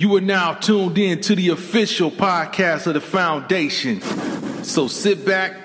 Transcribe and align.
You 0.00 0.14
are 0.14 0.20
now 0.20 0.54
tuned 0.54 0.96
in 0.96 1.20
to 1.22 1.34
the 1.34 1.48
official 1.48 2.12
podcast 2.12 2.86
of 2.86 2.94
the 2.94 3.00
foundation. 3.00 4.00
So 4.62 4.86
sit 4.86 5.26
back, 5.26 5.56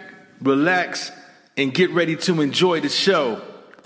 relax, 0.41 1.11
and 1.55 1.71
get 1.71 1.91
ready 1.91 2.15
to 2.15 2.41
enjoy 2.41 2.81
the 2.81 2.89
show. 2.89 3.39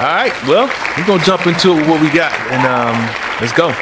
All 0.00 0.06
right, 0.06 0.32
well, 0.46 0.68
we're 0.96 1.06
gonna 1.08 1.24
jump 1.24 1.48
into 1.48 1.74
what 1.90 2.00
we 2.00 2.08
got, 2.10 2.32
and 2.52 2.64
um, 2.64 2.94
let's 3.40 3.52
go. 3.52 3.74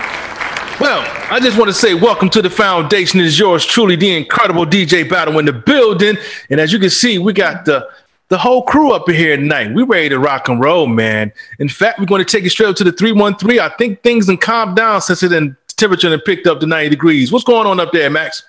Well, 0.80 1.04
I 1.30 1.40
just 1.40 1.58
want 1.58 1.68
to 1.68 1.74
say 1.74 1.92
welcome 1.92 2.30
to 2.30 2.40
the 2.40 2.48
foundation. 2.48 3.20
It 3.20 3.26
is 3.26 3.38
yours 3.38 3.66
truly, 3.66 3.96
the 3.96 4.16
incredible 4.16 4.64
DJ 4.64 5.06
Battle 5.06 5.38
in 5.38 5.44
the 5.44 5.52
building. 5.52 6.16
And 6.48 6.58
as 6.58 6.72
you 6.72 6.78
can 6.78 6.88
see, 6.88 7.18
we 7.18 7.34
got 7.34 7.66
the 7.66 7.86
the 8.28 8.38
whole 8.38 8.62
crew 8.62 8.92
up 8.92 9.08
here 9.08 9.36
tonight. 9.36 9.72
We 9.72 9.82
ready 9.82 10.08
to 10.10 10.18
rock 10.18 10.48
and 10.48 10.60
roll, 10.62 10.86
man. 10.86 11.32
In 11.58 11.68
fact, 11.68 11.98
we're 11.98 12.06
going 12.06 12.24
to 12.24 12.30
take 12.30 12.44
it 12.44 12.50
straight 12.50 12.68
up 12.68 12.76
to 12.76 12.84
the 12.84 12.92
313. 12.92 13.60
I 13.60 13.68
think 13.76 14.02
things 14.02 14.28
have 14.28 14.40
calmed 14.40 14.76
down 14.76 15.00
since 15.00 15.22
it 15.22 15.32
and 15.32 15.56
temperature 15.76 16.12
and 16.12 16.24
picked 16.24 16.46
up 16.46 16.60
to 16.60 16.66
90 16.66 16.90
degrees. 16.90 17.30
What's 17.30 17.44
going 17.44 17.66
on 17.66 17.78
up 17.80 17.92
there, 17.92 18.10
Max? 18.10 18.42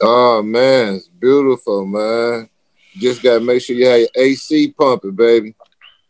Oh 0.00 0.42
man, 0.42 0.94
it's 0.94 1.08
beautiful, 1.08 1.86
man. 1.86 2.48
Just 2.96 3.22
gotta 3.22 3.40
make 3.40 3.62
sure 3.62 3.76
you 3.76 3.86
have 3.86 4.00
your 4.00 4.08
AC 4.16 4.72
pumping, 4.72 5.12
baby. 5.12 5.54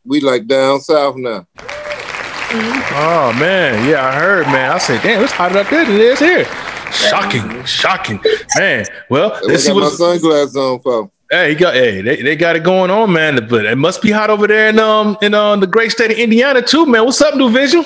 We 0.05 0.21
like 0.21 0.47
down 0.47 0.81
south 0.81 1.17
now. 1.17 1.47
Oh 1.57 3.35
man, 3.39 3.89
yeah, 3.89 4.07
I 4.07 4.19
heard, 4.19 4.47
man. 4.47 4.73
I 4.73 4.79
said, 4.79 5.03
damn, 5.03 5.23
it's 5.23 5.33
hotter 5.33 5.59
up 5.59 5.69
there 5.69 5.85
than 5.85 5.95
it 5.95 6.01
is 6.01 6.19
here. 6.19 6.45
Shocking, 6.93 7.65
shocking, 7.65 8.21
man. 8.57 8.87
Well, 9.11 9.39
let's 9.45 9.65
see 9.65 9.73
what 9.73 9.83
my 9.83 9.91
sunglasses 9.91 10.57
on 10.57 10.81
for. 10.81 11.11
Hey, 11.35 11.49
he 11.49 11.55
got 11.57 11.75
hey, 11.75 12.01
they, 12.01 12.23
they 12.23 12.37
got 12.37 12.55
it 12.55 12.63
going 12.63 12.93
on, 12.93 13.13
man. 13.13 13.49
But 13.51 13.65
it 13.65 13.75
must 13.75 14.01
be 14.01 14.13
hot 14.13 14.31
over 14.31 14.47
there 14.47 14.69
in 14.69 14.79
um 14.79 15.19
in 15.21 15.35
um 15.35 15.59
the 15.59 15.67
great 15.67 15.91
state 15.91 16.13
of 16.13 16.17
Indiana 16.17 16.63
too, 16.63 16.87
man. 16.87 17.05
What's 17.05 17.21
up, 17.21 17.35
New 17.35 17.51
Vision? 17.51 17.85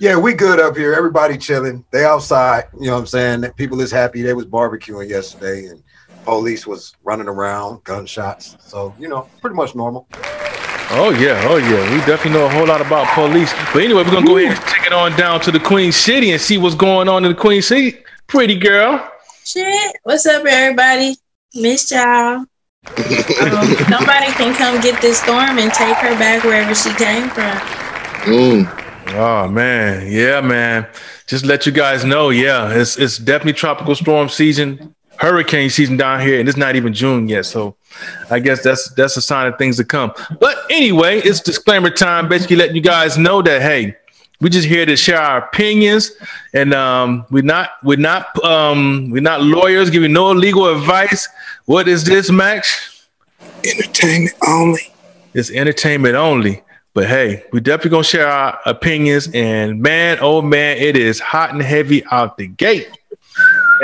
Yeah, 0.00 0.16
we 0.16 0.34
good 0.34 0.58
up 0.58 0.76
here. 0.76 0.92
Everybody 0.92 1.38
chilling. 1.38 1.84
They 1.92 2.04
outside. 2.04 2.64
You 2.80 2.86
know 2.86 2.94
what 2.94 2.98
I'm 2.98 3.06
saying? 3.06 3.52
People 3.52 3.80
is 3.80 3.92
happy. 3.92 4.22
They 4.22 4.34
was 4.34 4.46
barbecuing 4.46 5.08
yesterday, 5.08 5.66
and 5.66 5.84
police 6.24 6.66
was 6.66 6.96
running 7.04 7.28
around, 7.28 7.84
gunshots. 7.84 8.56
So 8.58 8.92
you 8.98 9.06
know, 9.06 9.28
pretty 9.40 9.54
much 9.54 9.76
normal. 9.76 10.08
Oh 10.90 11.16
yeah, 11.16 11.46
oh 11.46 11.58
yeah. 11.58 11.92
We 11.92 11.98
definitely 11.98 12.32
know 12.32 12.46
a 12.46 12.50
whole 12.50 12.66
lot 12.66 12.80
about 12.80 13.06
police. 13.14 13.52
But 13.72 13.84
anyway, 13.84 14.02
we're 14.02 14.10
gonna 14.10 14.26
go 14.26 14.38
ahead 14.38 14.58
and 14.58 14.66
take 14.66 14.84
it 14.84 14.92
on 14.92 15.16
down 15.16 15.40
to 15.42 15.52
the 15.52 15.60
Queen 15.60 15.92
City 15.92 16.32
and 16.32 16.40
see 16.40 16.58
what's 16.58 16.74
going 16.74 17.08
on 17.08 17.24
in 17.24 17.30
the 17.30 17.38
Queen 17.38 17.62
City. 17.62 17.98
Pretty 18.26 18.56
girl. 18.56 19.08
Shit. 19.44 19.96
What's 20.02 20.26
up, 20.26 20.44
everybody? 20.44 21.21
Miss 21.54 21.90
y'all. 21.90 22.46
Um, 23.42 23.70
nobody 23.88 24.26
can 24.32 24.54
come 24.54 24.80
get 24.80 25.00
this 25.00 25.20
storm 25.20 25.58
and 25.58 25.72
take 25.72 25.96
her 25.98 26.18
back 26.18 26.42
wherever 26.42 26.74
she 26.74 26.92
came 26.94 27.28
from. 27.28 27.56
Mm. 28.26 28.82
Oh 29.14 29.48
man, 29.48 30.10
yeah, 30.10 30.40
man. 30.40 30.86
Just 31.26 31.44
let 31.44 31.66
you 31.66 31.72
guys 31.72 32.04
know, 32.04 32.30
yeah, 32.30 32.70
it's 32.72 32.96
it's 32.96 33.18
definitely 33.18 33.52
tropical 33.54 33.94
storm 33.94 34.28
season, 34.28 34.94
hurricane 35.16 35.70
season 35.70 35.96
down 35.96 36.20
here, 36.20 36.40
and 36.40 36.48
it's 36.48 36.58
not 36.58 36.76
even 36.76 36.92
June 36.92 37.28
yet. 37.28 37.46
So 37.46 37.76
I 38.30 38.38
guess 38.40 38.62
that's 38.62 38.92
that's 38.94 39.16
a 39.16 39.22
sign 39.22 39.46
of 39.46 39.58
things 39.58 39.76
to 39.76 39.84
come. 39.84 40.12
But 40.40 40.56
anyway, 40.70 41.20
it's 41.20 41.40
disclaimer 41.40 41.90
time, 41.90 42.28
basically 42.28 42.56
letting 42.56 42.76
you 42.76 42.82
guys 42.82 43.18
know 43.18 43.42
that 43.42 43.62
hey, 43.62 43.96
we're 44.42 44.48
just 44.48 44.66
here 44.66 44.84
to 44.84 44.96
share 44.96 45.20
our 45.20 45.38
opinions, 45.38 46.10
and 46.52 46.74
um, 46.74 47.24
we're 47.30 47.44
not 47.44 47.70
we're 47.84 47.96
not 47.96 48.44
um, 48.44 49.08
we're 49.10 49.22
not 49.22 49.40
lawyers 49.40 49.88
giving 49.88 50.12
no 50.12 50.32
legal 50.32 50.66
advice. 50.66 51.28
What 51.66 51.86
is 51.86 52.04
this, 52.04 52.28
Max? 52.28 53.06
Entertainment 53.64 54.34
only. 54.46 54.92
It's 55.32 55.50
entertainment 55.52 56.16
only. 56.16 56.60
But 56.92 57.06
hey, 57.06 57.44
we 57.52 57.60
definitely 57.60 57.92
gonna 57.92 58.04
share 58.04 58.26
our 58.26 58.58
opinions. 58.66 59.28
And 59.32 59.80
man, 59.80 60.18
oh 60.20 60.42
man, 60.42 60.76
it 60.76 60.96
is 60.96 61.20
hot 61.20 61.52
and 61.52 61.62
heavy 61.62 62.04
out 62.10 62.36
the 62.36 62.48
gate. 62.48 62.90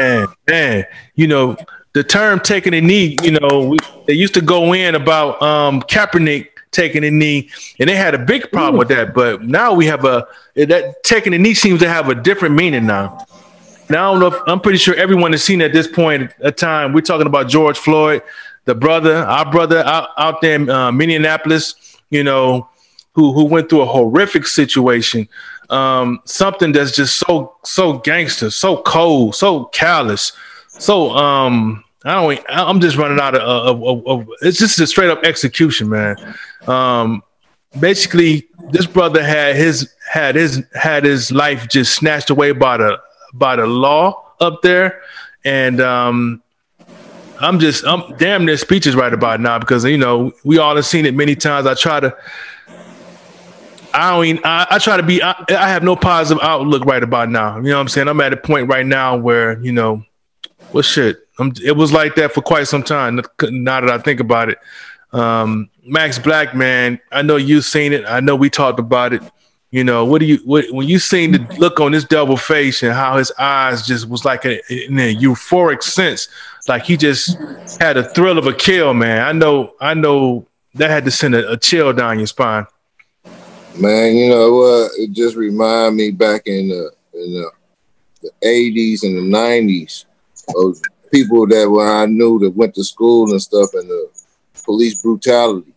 And 0.00 0.26
man, 0.48 0.84
you 1.14 1.28
know, 1.28 1.56
the 1.92 2.02
term 2.02 2.40
taking 2.40 2.74
a 2.74 2.80
knee, 2.80 3.16
you 3.22 3.38
know, 3.38 3.68
we, 3.68 3.76
they 4.08 4.12
used 4.12 4.34
to 4.34 4.40
go 4.40 4.72
in 4.72 4.96
about 4.96 5.40
um 5.40 5.82
Kaepernick 5.82 6.48
taking 6.70 7.04
a 7.04 7.10
knee, 7.10 7.50
and 7.78 7.88
they 7.88 7.96
had 7.96 8.14
a 8.14 8.18
big 8.18 8.50
problem 8.52 8.76
with 8.78 8.88
that. 8.88 9.14
But 9.14 9.42
now 9.42 9.74
we 9.74 9.86
have 9.86 10.04
a 10.04 10.26
that 10.54 11.02
taking 11.02 11.34
a 11.34 11.38
knee 11.38 11.54
seems 11.54 11.80
to 11.80 11.88
have 11.88 12.08
a 12.08 12.14
different 12.14 12.54
meaning 12.54 12.86
now. 12.86 13.24
Now 13.90 14.10
I 14.10 14.12
don't 14.12 14.20
know 14.20 14.36
if 14.36 14.42
I'm 14.46 14.60
pretty 14.60 14.78
sure 14.78 14.94
everyone 14.94 15.32
has 15.32 15.42
seen 15.42 15.62
at 15.62 15.72
this 15.72 15.86
point 15.86 16.32
a 16.40 16.52
time. 16.52 16.92
We're 16.92 17.00
talking 17.00 17.26
about 17.26 17.48
George 17.48 17.78
Floyd, 17.78 18.22
the 18.64 18.74
brother, 18.74 19.16
our 19.16 19.50
brother 19.50 19.78
out, 19.78 20.10
out 20.18 20.40
there 20.42 20.56
in 20.56 20.68
uh, 20.68 20.92
Minneapolis, 20.92 21.96
you 22.10 22.22
know, 22.22 22.68
who 23.12 23.32
who 23.32 23.44
went 23.44 23.70
through 23.70 23.82
a 23.82 23.86
horrific 23.86 24.46
situation. 24.46 25.28
Um, 25.70 26.20
something 26.24 26.72
that's 26.72 26.92
just 26.92 27.16
so 27.16 27.56
so 27.64 27.98
gangster, 27.98 28.50
so 28.50 28.82
cold, 28.82 29.34
so 29.34 29.64
callous, 29.66 30.32
so 30.68 31.10
um 31.10 31.84
I 32.04 32.14
don't 32.14 32.44
I'm 32.48 32.80
just 32.80 32.96
running 32.96 33.20
out 33.20 33.34
of, 33.34 33.42
of, 33.42 33.82
of, 33.82 34.06
of 34.06 34.28
it's 34.42 34.58
just 34.58 34.78
a 34.78 34.86
straight 34.86 35.10
up 35.10 35.24
execution, 35.24 35.88
man. 35.88 36.16
Um 36.66 37.22
basically 37.78 38.48
this 38.70 38.86
brother 38.86 39.22
had 39.22 39.56
his 39.56 39.92
had 40.10 40.34
his 40.34 40.64
had 40.74 41.04
his 41.04 41.30
life 41.30 41.68
just 41.68 41.94
snatched 41.94 42.30
away 42.30 42.52
by 42.52 42.76
the 42.76 42.98
by 43.34 43.56
the 43.56 43.66
law 43.66 44.24
up 44.40 44.62
there 44.62 45.02
and 45.44 45.80
um 45.80 46.42
I'm 47.40 47.58
just 47.58 47.86
I'm 47.86 48.16
damn 48.16 48.44
near 48.44 48.56
speeches 48.56 48.94
right 48.96 49.12
about 49.12 49.40
now 49.40 49.58
because 49.58 49.84
you 49.84 49.98
know 49.98 50.32
we 50.44 50.58
all 50.58 50.76
have 50.76 50.86
seen 50.86 51.06
it 51.06 51.14
many 51.14 51.36
times. 51.36 51.66
I 51.66 51.74
try 51.74 52.00
to 52.00 52.16
I 53.94 54.10
don't 54.10 54.24
even, 54.26 54.44
I, 54.44 54.66
I 54.70 54.78
try 54.78 54.96
to 54.96 55.02
be 55.02 55.22
I, 55.22 55.34
I 55.48 55.68
have 55.68 55.82
no 55.82 55.96
positive 55.96 56.42
outlook 56.42 56.84
right 56.84 57.02
about 57.02 57.30
now. 57.30 57.56
You 57.56 57.64
know 57.64 57.76
what 57.76 57.80
I'm 57.82 57.88
saying? 57.88 58.08
I'm 58.08 58.20
at 58.20 58.32
a 58.32 58.36
point 58.36 58.68
right 58.68 58.86
now 58.86 59.16
where, 59.16 59.60
you 59.60 59.72
know, 59.72 60.04
well 60.72 60.82
shit. 60.82 61.27
I'm, 61.38 61.52
it 61.64 61.76
was 61.76 61.92
like 61.92 62.14
that 62.16 62.32
for 62.32 62.42
quite 62.42 62.68
some 62.68 62.82
time. 62.82 63.20
Now 63.42 63.80
that 63.80 63.90
I 63.90 63.98
think 63.98 64.20
about 64.20 64.48
it. 64.48 64.58
Um, 65.12 65.70
Max 65.84 66.18
Black, 66.18 66.54
man, 66.54 67.00
I 67.12 67.22
know 67.22 67.36
you've 67.36 67.64
seen 67.64 67.92
it. 67.92 68.04
I 68.06 68.20
know 68.20 68.36
we 68.36 68.50
talked 68.50 68.78
about 68.78 69.12
it. 69.12 69.22
You 69.70 69.84
know, 69.84 70.04
what 70.06 70.20
do 70.20 70.26
you 70.26 70.38
what, 70.46 70.64
when 70.70 70.88
you 70.88 70.98
seen 70.98 71.32
the 71.32 71.56
look 71.58 71.78
on 71.78 71.92
his 71.92 72.04
double 72.04 72.38
face 72.38 72.82
and 72.82 72.92
how 72.92 73.18
his 73.18 73.30
eyes 73.38 73.86
just 73.86 74.08
was 74.08 74.24
like 74.24 74.46
a, 74.46 74.60
in 74.72 74.98
a 74.98 75.14
euphoric 75.14 75.82
sense, 75.82 76.28
like 76.68 76.84
he 76.84 76.96
just 76.96 77.38
had 77.78 77.98
a 77.98 78.08
thrill 78.14 78.38
of 78.38 78.46
a 78.46 78.54
kill, 78.54 78.94
man. 78.94 79.20
I 79.20 79.32
know, 79.32 79.74
I 79.78 79.92
know 79.92 80.46
that 80.74 80.88
had 80.88 81.04
to 81.04 81.10
send 81.10 81.34
a, 81.34 81.52
a 81.52 81.56
chill 81.58 81.92
down 81.92 82.18
your 82.18 82.26
spine. 82.26 82.66
Man, 83.76 84.16
you 84.16 84.30
know 84.30 84.54
what? 84.54 84.92
It 84.96 85.12
just 85.12 85.36
remind 85.36 85.96
me 85.96 86.12
back 86.12 86.46
in 86.46 86.68
the 86.68 86.90
in 87.12 87.34
the, 87.34 87.50
the 88.22 88.30
80s 88.42 89.02
and 89.02 89.16
the 89.16 89.36
90s 89.36 90.06
of 90.56 90.80
people 91.10 91.46
that 91.46 91.70
when 91.70 91.86
I 91.86 92.06
knew 92.06 92.38
that 92.40 92.56
went 92.56 92.74
to 92.74 92.84
school 92.84 93.30
and 93.30 93.42
stuff 93.42 93.70
and 93.74 93.88
the 93.88 94.08
police 94.64 95.00
brutality 95.02 95.72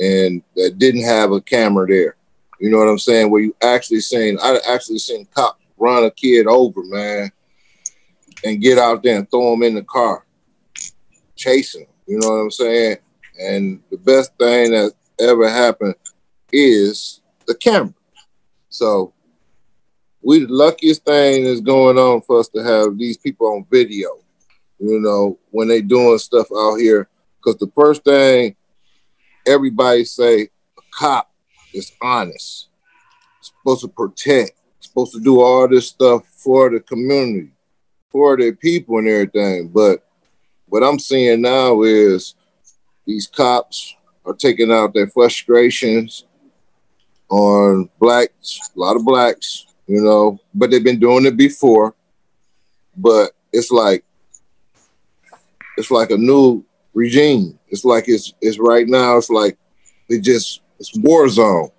and 0.00 0.42
that 0.56 0.78
didn't 0.78 1.04
have 1.04 1.32
a 1.32 1.40
camera 1.40 1.86
there. 1.86 2.16
You 2.60 2.70
know 2.70 2.78
what 2.78 2.88
I'm 2.88 2.98
saying? 2.98 3.30
Where 3.30 3.42
you 3.42 3.54
actually 3.62 4.00
seen 4.00 4.38
I 4.42 4.58
actually 4.68 4.98
seen 4.98 5.26
cop 5.34 5.60
run 5.76 6.04
a 6.04 6.10
kid 6.10 6.46
over, 6.46 6.82
man, 6.84 7.30
and 8.44 8.60
get 8.60 8.78
out 8.78 9.02
there 9.02 9.18
and 9.18 9.30
throw 9.30 9.52
him 9.52 9.62
in 9.62 9.74
the 9.74 9.82
car, 9.82 10.24
chasing 11.36 11.82
him. 11.82 11.88
You 12.06 12.18
know 12.18 12.28
what 12.30 12.36
I'm 12.36 12.50
saying? 12.50 12.96
And 13.40 13.80
the 13.90 13.98
best 13.98 14.32
thing 14.38 14.70
that 14.70 14.92
ever 15.20 15.48
happened 15.48 15.94
is 16.52 17.20
the 17.46 17.54
camera. 17.54 17.94
So 18.68 19.12
we 20.22 20.40
the 20.40 20.52
luckiest 20.52 21.04
thing 21.04 21.44
is 21.44 21.60
going 21.60 21.98
on 21.98 22.22
for 22.22 22.40
us 22.40 22.48
to 22.48 22.62
have 22.62 22.96
these 22.96 23.16
people 23.16 23.48
on 23.48 23.66
video, 23.70 24.18
you 24.84 25.00
know, 25.00 25.38
when 25.50 25.68
they 25.68 25.80
doing 25.80 26.18
stuff 26.18 26.48
out 26.54 26.76
here. 26.76 27.08
Because 27.38 27.58
the 27.58 27.70
first 27.74 28.04
thing 28.04 28.56
everybody 29.46 30.04
say, 30.04 30.42
a 30.42 30.82
cop 30.90 31.30
is 31.72 31.92
honest, 32.00 32.68
supposed 33.40 33.82
to 33.82 33.88
protect, 33.88 34.52
supposed 34.80 35.12
to 35.14 35.20
do 35.20 35.40
all 35.40 35.68
this 35.68 35.88
stuff 35.88 36.26
for 36.26 36.70
the 36.70 36.80
community, 36.80 37.50
for 38.10 38.36
the 38.36 38.52
people 38.52 38.98
and 38.98 39.08
everything. 39.08 39.68
But 39.68 40.06
what 40.66 40.82
I'm 40.82 40.98
seeing 40.98 41.42
now 41.42 41.82
is 41.82 42.34
these 43.06 43.26
cops 43.26 43.94
are 44.24 44.34
taking 44.34 44.72
out 44.72 44.94
their 44.94 45.08
frustrations 45.08 46.24
on 47.28 47.88
blacks, 47.98 48.60
a 48.74 48.78
lot 48.78 48.96
of 48.96 49.04
blacks, 49.04 49.66
you 49.86 50.02
know, 50.02 50.38
but 50.54 50.70
they've 50.70 50.84
been 50.84 51.00
doing 51.00 51.26
it 51.26 51.36
before. 51.36 51.94
But 52.96 53.32
it's 53.52 53.70
like 53.70 54.04
it's 55.76 55.90
like 55.90 56.10
a 56.10 56.16
new 56.16 56.64
regime. 56.92 57.58
It's 57.68 57.84
like 57.84 58.04
it's 58.08 58.32
it's 58.40 58.58
right 58.58 58.86
now. 58.86 59.16
It's 59.16 59.30
like 59.30 59.58
it 60.08 60.20
just 60.20 60.60
it's 60.78 60.96
war 60.96 61.28
zone. 61.28 61.70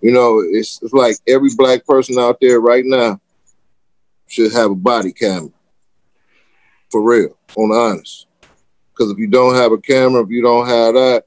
You 0.00 0.12
know, 0.12 0.40
it's 0.40 0.80
it's 0.82 0.92
like 0.92 1.16
every 1.26 1.50
black 1.56 1.84
person 1.84 2.18
out 2.18 2.38
there 2.40 2.60
right 2.60 2.84
now 2.84 3.20
should 4.26 4.52
have 4.52 4.70
a 4.70 4.76
body 4.76 5.12
camera. 5.12 5.50
For 6.90 7.02
real, 7.02 7.36
on 7.56 7.72
honest. 7.72 8.26
Because 8.92 9.12
if 9.12 9.18
you 9.18 9.28
don't 9.28 9.54
have 9.54 9.72
a 9.72 9.78
camera, 9.78 10.22
if 10.22 10.30
you 10.30 10.42
don't 10.42 10.66
have 10.66 10.94
that, 10.94 11.24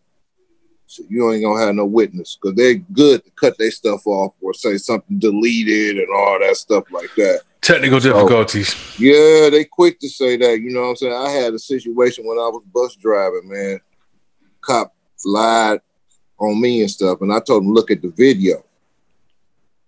you 1.10 1.32
ain't 1.32 1.44
gonna 1.44 1.66
have 1.66 1.76
no 1.76 1.86
witness 1.86 2.38
because 2.40 2.56
they're 2.56 2.76
good 2.76 3.24
to 3.24 3.32
cut 3.32 3.58
their 3.58 3.72
stuff 3.72 4.06
off 4.06 4.34
or 4.42 4.54
say 4.54 4.78
something 4.78 5.18
deleted 5.18 5.98
and 5.98 6.08
all 6.16 6.40
that 6.40 6.56
stuff 6.56 6.84
like 6.92 7.10
that. 7.16 7.42
Technical 7.64 8.02
so, 8.02 8.12
difficulties. 8.12 8.76
Yeah, 9.00 9.50
they 9.50 9.64
quick 9.64 9.98
to 10.00 10.10
say 10.10 10.36
that. 10.36 10.60
You 10.60 10.72
know 10.72 10.82
what 10.82 10.90
I'm 10.90 10.96
saying? 10.98 11.14
I 11.14 11.30
had 11.30 11.54
a 11.54 11.60
situation 11.60 12.26
when 12.26 12.38
I 12.38 12.50
was 12.50 12.62
bus 12.74 12.96
driving, 12.98 13.50
man. 13.50 13.80
Cop 14.60 14.94
lied 15.26 15.80
on 16.38 16.60
me 16.60 16.82
and 16.82 16.92
stuff, 16.92 17.22
and 17.22 17.34
I 17.34 17.40
told 17.40 17.64
him 17.64 17.74
look 17.74 17.90
at 17.90 18.02
the 18.02 18.10
video. 18.10 18.66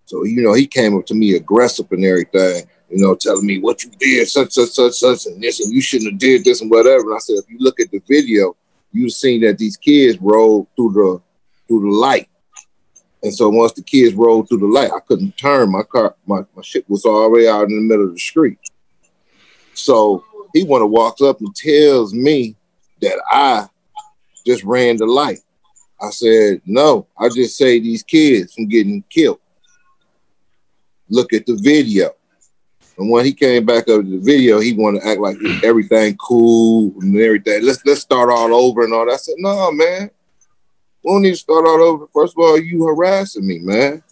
So 0.06 0.24
you 0.24 0.40
know 0.40 0.54
he 0.54 0.66
came 0.66 0.96
up 0.96 1.04
to 1.06 1.14
me 1.14 1.34
aggressive 1.34 1.90
and 1.90 2.04
everything, 2.04 2.62
you 2.88 2.98
know, 2.98 3.14
telling 3.14 3.44
me 3.44 3.58
what 3.58 3.84
you 3.84 3.90
did, 3.98 4.26
such 4.28 4.52
such 4.52 4.70
such 4.70 4.94
such 4.94 5.26
and 5.26 5.42
this, 5.42 5.60
and 5.60 5.72
you 5.72 5.82
shouldn't 5.82 6.12
have 6.12 6.18
did 6.18 6.44
this 6.44 6.62
and 6.62 6.70
whatever. 6.70 7.02
And 7.02 7.14
I 7.14 7.18
said, 7.18 7.36
if 7.36 7.50
you 7.50 7.58
look 7.58 7.78
at 7.78 7.90
the 7.90 8.00
video, 8.08 8.56
you've 8.92 9.12
seen 9.12 9.42
that 9.42 9.58
these 9.58 9.76
kids 9.76 10.18
rolled 10.18 10.68
through 10.76 10.92
the 10.92 11.22
through 11.68 11.90
the 11.90 11.96
light. 11.96 12.30
And 13.26 13.34
so 13.34 13.48
once 13.48 13.72
the 13.72 13.82
kids 13.82 14.14
rolled 14.14 14.48
through 14.48 14.58
the 14.58 14.66
light, 14.66 14.92
I 14.94 15.00
couldn't 15.00 15.36
turn. 15.36 15.72
My 15.72 15.82
car, 15.82 16.14
my, 16.26 16.42
my 16.54 16.62
shit 16.62 16.88
was 16.88 17.04
already 17.04 17.48
out 17.48 17.68
in 17.68 17.74
the 17.74 17.82
middle 17.82 18.04
of 18.04 18.12
the 18.12 18.20
street. 18.20 18.60
So 19.74 20.22
he 20.54 20.62
want 20.62 20.82
to 20.82 20.86
walks 20.86 21.20
up 21.20 21.40
and 21.40 21.52
tells 21.52 22.14
me 22.14 22.54
that 23.00 23.20
I 23.28 23.66
just 24.46 24.62
ran 24.62 24.96
the 24.96 25.06
light. 25.06 25.40
I 26.00 26.10
said, 26.10 26.62
no, 26.66 27.08
I 27.18 27.28
just 27.28 27.56
saved 27.56 27.84
these 27.84 28.04
kids 28.04 28.54
from 28.54 28.68
getting 28.68 29.02
killed. 29.10 29.40
Look 31.08 31.32
at 31.32 31.46
the 31.46 31.58
video. 31.60 32.10
And 32.96 33.10
when 33.10 33.24
he 33.24 33.32
came 33.32 33.66
back 33.66 33.88
up 33.88 34.02
to 34.02 34.08
the 34.08 34.20
video, 34.20 34.60
he 34.60 34.72
wanted 34.72 35.00
to 35.00 35.08
act 35.08 35.20
like 35.20 35.36
everything 35.64 36.16
cool 36.18 36.94
and 37.00 37.18
everything. 37.18 37.66
Let's 37.66 37.84
let's 37.84 38.02
start 38.02 38.30
all 38.30 38.54
over 38.54 38.84
and 38.84 38.94
all 38.94 39.04
that. 39.06 39.14
I 39.14 39.16
said, 39.16 39.34
no, 39.38 39.72
man. 39.72 40.10
We 41.06 41.12
don't 41.12 41.22
need 41.22 41.30
to 41.30 41.36
start 41.36 41.64
all 41.64 41.80
over. 41.84 42.08
First 42.12 42.34
of 42.36 42.42
all, 42.42 42.58
you 42.60 42.84
harassing 42.84 43.46
me, 43.46 43.60
man. 43.60 44.02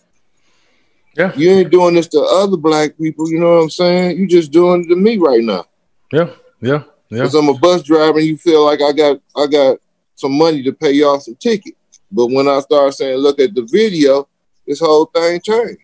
Yeah. 1.17 1.33
You 1.35 1.51
ain't 1.51 1.73
doing 1.73 1.97
this 1.97 2.07
to 2.09 2.21
other 2.21 2.57
black 2.57 2.97
people, 2.97 3.29
you 3.29 3.41
know 3.41 3.57
what 3.57 3.63
I'm 3.65 3.71
saying? 3.71 4.17
You 4.17 4.29
just 4.29 4.53
doing 4.53 4.85
it 4.85 4.89
to 4.91 4.97
me 4.97 5.17
right 5.17 5.43
now. 5.43 5.65
Yeah, 6.13 6.31
yeah, 6.61 6.85
yeah. 7.09 7.23
Because 7.23 7.35
I'm 7.35 7.49
a 7.49 7.59
bus 7.59 7.83
driver 7.83 8.19
and 8.19 8.29
you 8.29 8.37
feel 8.37 8.65
like 8.65 8.81
I 8.81 8.93
got 8.93 9.21
I 9.37 9.49
got 9.49 9.79
some 10.15 10.39
money 10.39 10.63
to 10.63 10.73
pay 10.73 10.93
y'all 10.93 11.19
some 11.19 11.35
ticket. 11.35 11.75
But 12.13 12.29
when 12.29 12.47
I 12.47 12.61
start 12.61 12.95
saying, 12.95 13.19
look 13.19 13.41
at 13.41 13.57
the 13.57 13.63
video, 13.63 14.29
this 14.65 14.79
whole 14.79 15.07
thing 15.07 15.41
changed. 15.41 15.81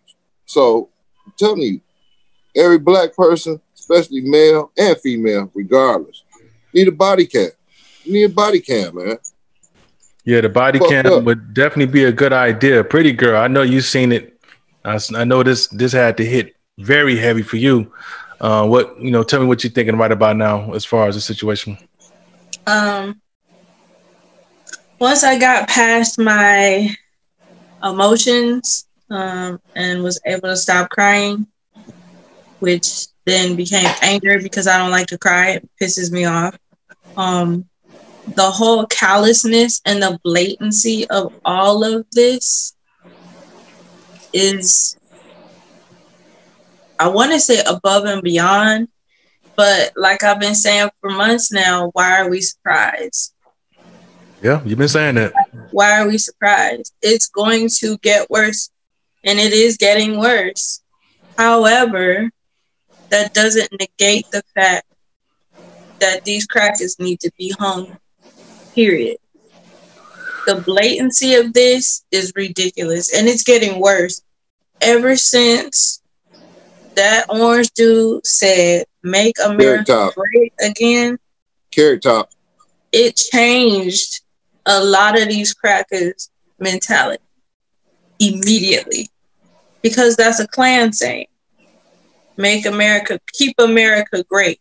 So 0.46 0.90
I'm 1.26 1.32
telling 1.36 1.62
you, 1.62 1.80
every 2.54 2.78
black 2.78 3.16
person, 3.16 3.60
especially 3.74 4.20
male 4.20 4.70
and 4.78 4.96
female, 5.00 5.50
regardless, 5.54 6.22
need 6.72 6.86
a 6.86 6.92
body 6.92 7.26
cam. 7.26 7.50
You 8.04 8.12
need 8.12 8.24
a 8.24 8.28
body 8.28 8.60
cam, 8.60 8.94
man. 8.94 9.18
Yeah, 10.24 10.40
the 10.42 10.48
body 10.48 10.78
Fuck 10.78 10.88
cam 10.88 11.06
up. 11.06 11.24
would 11.24 11.54
definitely 11.54 11.92
be 11.92 12.04
a 12.04 12.12
good 12.12 12.32
idea. 12.32 12.84
Pretty 12.84 13.12
girl, 13.12 13.40
I 13.40 13.48
know 13.48 13.62
you've 13.62 13.84
seen 13.84 14.12
it. 14.12 14.40
I, 14.84 14.98
I 15.14 15.24
know 15.24 15.42
this 15.42 15.68
this 15.68 15.92
had 15.92 16.16
to 16.18 16.24
hit 16.24 16.56
very 16.78 17.16
heavy 17.16 17.42
for 17.42 17.56
you. 17.56 17.92
Uh, 18.40 18.66
what 18.66 18.98
you 19.00 19.10
know? 19.10 19.22
Tell 19.22 19.40
me 19.40 19.46
what 19.46 19.64
you're 19.64 19.70
thinking 19.72 19.96
right 19.96 20.12
about 20.12 20.36
now 20.36 20.72
as 20.72 20.84
far 20.84 21.08
as 21.08 21.14
the 21.14 21.20
situation. 21.20 21.76
Um, 22.66 23.20
once 24.98 25.24
I 25.24 25.38
got 25.38 25.68
past 25.68 26.18
my 26.18 26.94
emotions 27.82 28.86
um, 29.10 29.60
and 29.74 30.02
was 30.02 30.20
able 30.26 30.48
to 30.48 30.56
stop 30.56 30.90
crying, 30.90 31.46
which 32.60 33.06
then 33.24 33.56
became 33.56 33.92
anger 34.02 34.40
because 34.40 34.66
I 34.66 34.78
don't 34.78 34.90
like 34.90 35.06
to 35.08 35.18
cry. 35.18 35.52
It 35.52 35.68
pisses 35.80 36.12
me 36.12 36.24
off. 36.26 36.58
Um, 37.16 37.68
the 38.26 38.50
whole 38.50 38.86
callousness 38.86 39.80
and 39.84 40.02
the 40.02 40.18
blatancy 40.24 41.08
of 41.10 41.32
all 41.44 41.84
of 41.84 42.06
this 42.12 42.74
is, 44.32 44.96
I 46.98 47.08
want 47.08 47.32
to 47.32 47.40
say 47.40 47.62
above 47.66 48.04
and 48.04 48.22
beyond, 48.22 48.88
but 49.56 49.92
like 49.96 50.22
I've 50.22 50.40
been 50.40 50.54
saying 50.54 50.90
for 51.00 51.10
months 51.10 51.52
now, 51.52 51.90
why 51.92 52.20
are 52.20 52.30
we 52.30 52.40
surprised? 52.40 53.34
Yeah, 54.42 54.62
you've 54.64 54.78
been 54.78 54.88
saying 54.88 55.16
that. 55.16 55.34
Why 55.70 56.00
are 56.00 56.08
we 56.08 56.16
surprised? 56.16 56.94
It's 57.02 57.28
going 57.28 57.68
to 57.80 57.98
get 57.98 58.30
worse, 58.30 58.70
and 59.24 59.38
it 59.38 59.52
is 59.52 59.76
getting 59.76 60.18
worse. 60.18 60.82
However, 61.36 62.30
that 63.10 63.34
doesn't 63.34 63.70
negate 63.72 64.30
the 64.30 64.42
fact 64.54 64.86
that 65.98 66.24
these 66.24 66.46
crackers 66.46 66.98
need 66.98 67.20
to 67.20 67.30
be 67.36 67.52
hung. 67.58 67.98
Period. 68.74 69.18
The 70.46 70.56
blatancy 70.56 71.34
of 71.34 71.52
this 71.52 72.04
is 72.10 72.32
ridiculous 72.34 73.14
and 73.14 73.28
it's 73.28 73.42
getting 73.42 73.80
worse. 73.80 74.22
Ever 74.80 75.16
since 75.16 76.00
that 76.94 77.26
orange 77.28 77.70
dude 77.72 78.26
said, 78.26 78.86
Make 79.02 79.36
America 79.44 80.10
great 80.14 80.52
again. 80.60 81.18
Carrot 81.70 82.02
top. 82.02 82.30
It 82.92 83.16
changed 83.16 84.22
a 84.66 84.82
lot 84.82 85.20
of 85.20 85.28
these 85.28 85.54
crackers' 85.54 86.30
mentality 86.58 87.22
immediately 88.18 89.08
because 89.82 90.16
that's 90.16 90.40
a 90.40 90.46
Klan 90.46 90.92
saying. 90.92 91.26
Make 92.36 92.66
America, 92.66 93.18
keep 93.32 93.54
America 93.58 94.24
great. 94.28 94.60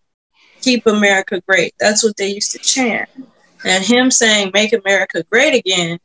Keep 0.62 0.88
America 0.88 1.42
great. 1.48 1.74
That's 1.80 2.04
what 2.04 2.18
they 2.18 2.30
used 2.30 2.52
to 2.52 2.60
chant. 2.60 3.10
And 3.66 3.84
him 3.84 4.10
saying, 4.10 4.52
make 4.54 4.74
America 4.74 5.24
great 5.30 5.54
again, 5.54 6.00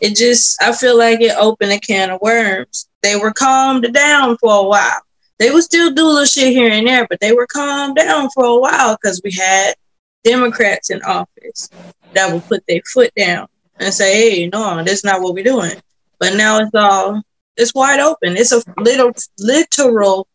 it 0.00 0.16
just, 0.16 0.60
I 0.62 0.72
feel 0.72 0.96
like 0.96 1.20
it 1.20 1.36
opened 1.36 1.72
a 1.72 1.78
can 1.78 2.10
of 2.10 2.20
worms. 2.20 2.88
They 3.02 3.16
were 3.16 3.32
calmed 3.32 3.92
down 3.92 4.36
for 4.38 4.64
a 4.64 4.68
while. 4.68 5.00
They 5.38 5.50
would 5.50 5.64
still 5.64 5.90
do 5.90 6.04
a 6.04 6.08
little 6.08 6.24
shit 6.24 6.52
here 6.52 6.70
and 6.70 6.86
there, 6.86 7.06
but 7.08 7.20
they 7.20 7.32
were 7.32 7.46
calmed 7.46 7.96
down 7.96 8.28
for 8.30 8.44
a 8.44 8.58
while 8.58 8.96
because 8.96 9.20
we 9.24 9.32
had 9.32 9.74
Democrats 10.22 10.90
in 10.90 11.02
office 11.02 11.70
that 12.12 12.32
would 12.32 12.44
put 12.44 12.62
their 12.68 12.82
foot 12.92 13.10
down 13.16 13.48
and 13.78 13.92
say, 13.92 14.30
hey, 14.30 14.50
no, 14.52 14.82
that's 14.84 15.04
not 15.04 15.22
what 15.22 15.34
we're 15.34 15.44
doing. 15.44 15.72
But 16.18 16.34
now 16.34 16.58
it's 16.58 16.74
all, 16.74 17.22
it's 17.56 17.74
wide 17.74 18.00
open. 18.00 18.36
It's 18.36 18.52
a 18.52 18.62
little, 18.78 19.12
literal 19.38 20.28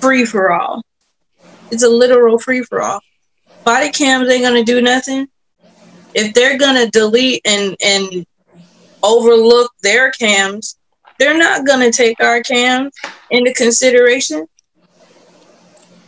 free 0.00 0.24
for 0.24 0.52
all. 0.52 0.82
It's 1.70 1.84
a 1.84 1.88
literal 1.88 2.38
free 2.38 2.62
for 2.62 2.82
all. 2.82 3.00
Body 3.64 3.90
cams 3.90 4.28
ain't 4.28 4.42
gonna 4.42 4.64
do 4.64 4.80
nothing. 4.80 5.28
If 6.14 6.34
they're 6.34 6.58
gonna 6.58 6.90
delete 6.90 7.42
and 7.44 7.76
and 7.82 8.26
overlook 9.02 9.72
their 9.82 10.10
cams, 10.12 10.76
they're 11.18 11.38
not 11.38 11.66
gonna 11.66 11.92
take 11.92 12.22
our 12.22 12.42
cams 12.42 12.92
into 13.30 13.52
consideration. 13.54 14.46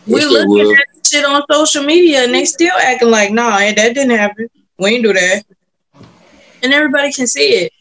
Yes, 0.04 0.30
we 0.30 0.36
looking 0.36 0.76
at 0.76 1.06
shit 1.06 1.24
on 1.24 1.42
social 1.50 1.84
media 1.84 2.24
and 2.24 2.34
they 2.34 2.44
still 2.44 2.76
acting 2.76 3.10
like, 3.10 3.32
nah, 3.32 3.58
that 3.58 3.76
didn't 3.76 4.10
happen. 4.10 4.48
We 4.78 4.90
ain't 4.90 5.04
do 5.04 5.12
that. 5.12 5.44
And 6.62 6.72
everybody 6.72 7.12
can 7.12 7.26
see 7.26 7.48
it. 7.50 7.72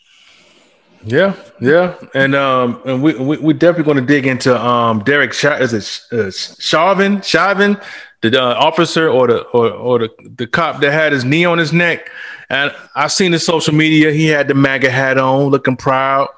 Yeah, 1.03 1.35
yeah, 1.59 1.95
and 2.13 2.35
um, 2.35 2.79
and 2.85 3.01
we 3.01 3.15
we 3.15 3.37
we 3.37 3.53
definitely 3.55 3.85
going 3.85 4.05
to 4.05 4.13
dig 4.13 4.27
into 4.27 4.55
um 4.63 5.03
Derek 5.03 5.33
Sh- 5.33 5.45
is 5.45 5.73
it 5.73 6.17
uh, 6.19 6.29
Chauvin 6.29 7.21
Chauvin, 7.21 7.75
the 8.21 8.41
uh, 8.41 8.53
officer 8.55 9.09
or 9.09 9.27
the 9.27 9.41
or 9.49 9.71
or 9.71 9.99
the 9.99 10.09
the 10.35 10.47
cop 10.47 10.81
that 10.81 10.91
had 10.91 11.11
his 11.11 11.25
knee 11.25 11.45
on 11.45 11.57
his 11.57 11.73
neck, 11.73 12.09
and 12.49 12.73
I 12.95 13.07
seen 13.07 13.31
his 13.31 13.45
social 13.45 13.73
media. 13.73 14.11
He 14.11 14.27
had 14.27 14.47
the 14.47 14.53
MAGA 14.53 14.89
hat 14.89 15.17
on, 15.17 15.49
looking 15.49 15.77
proud, 15.77 16.29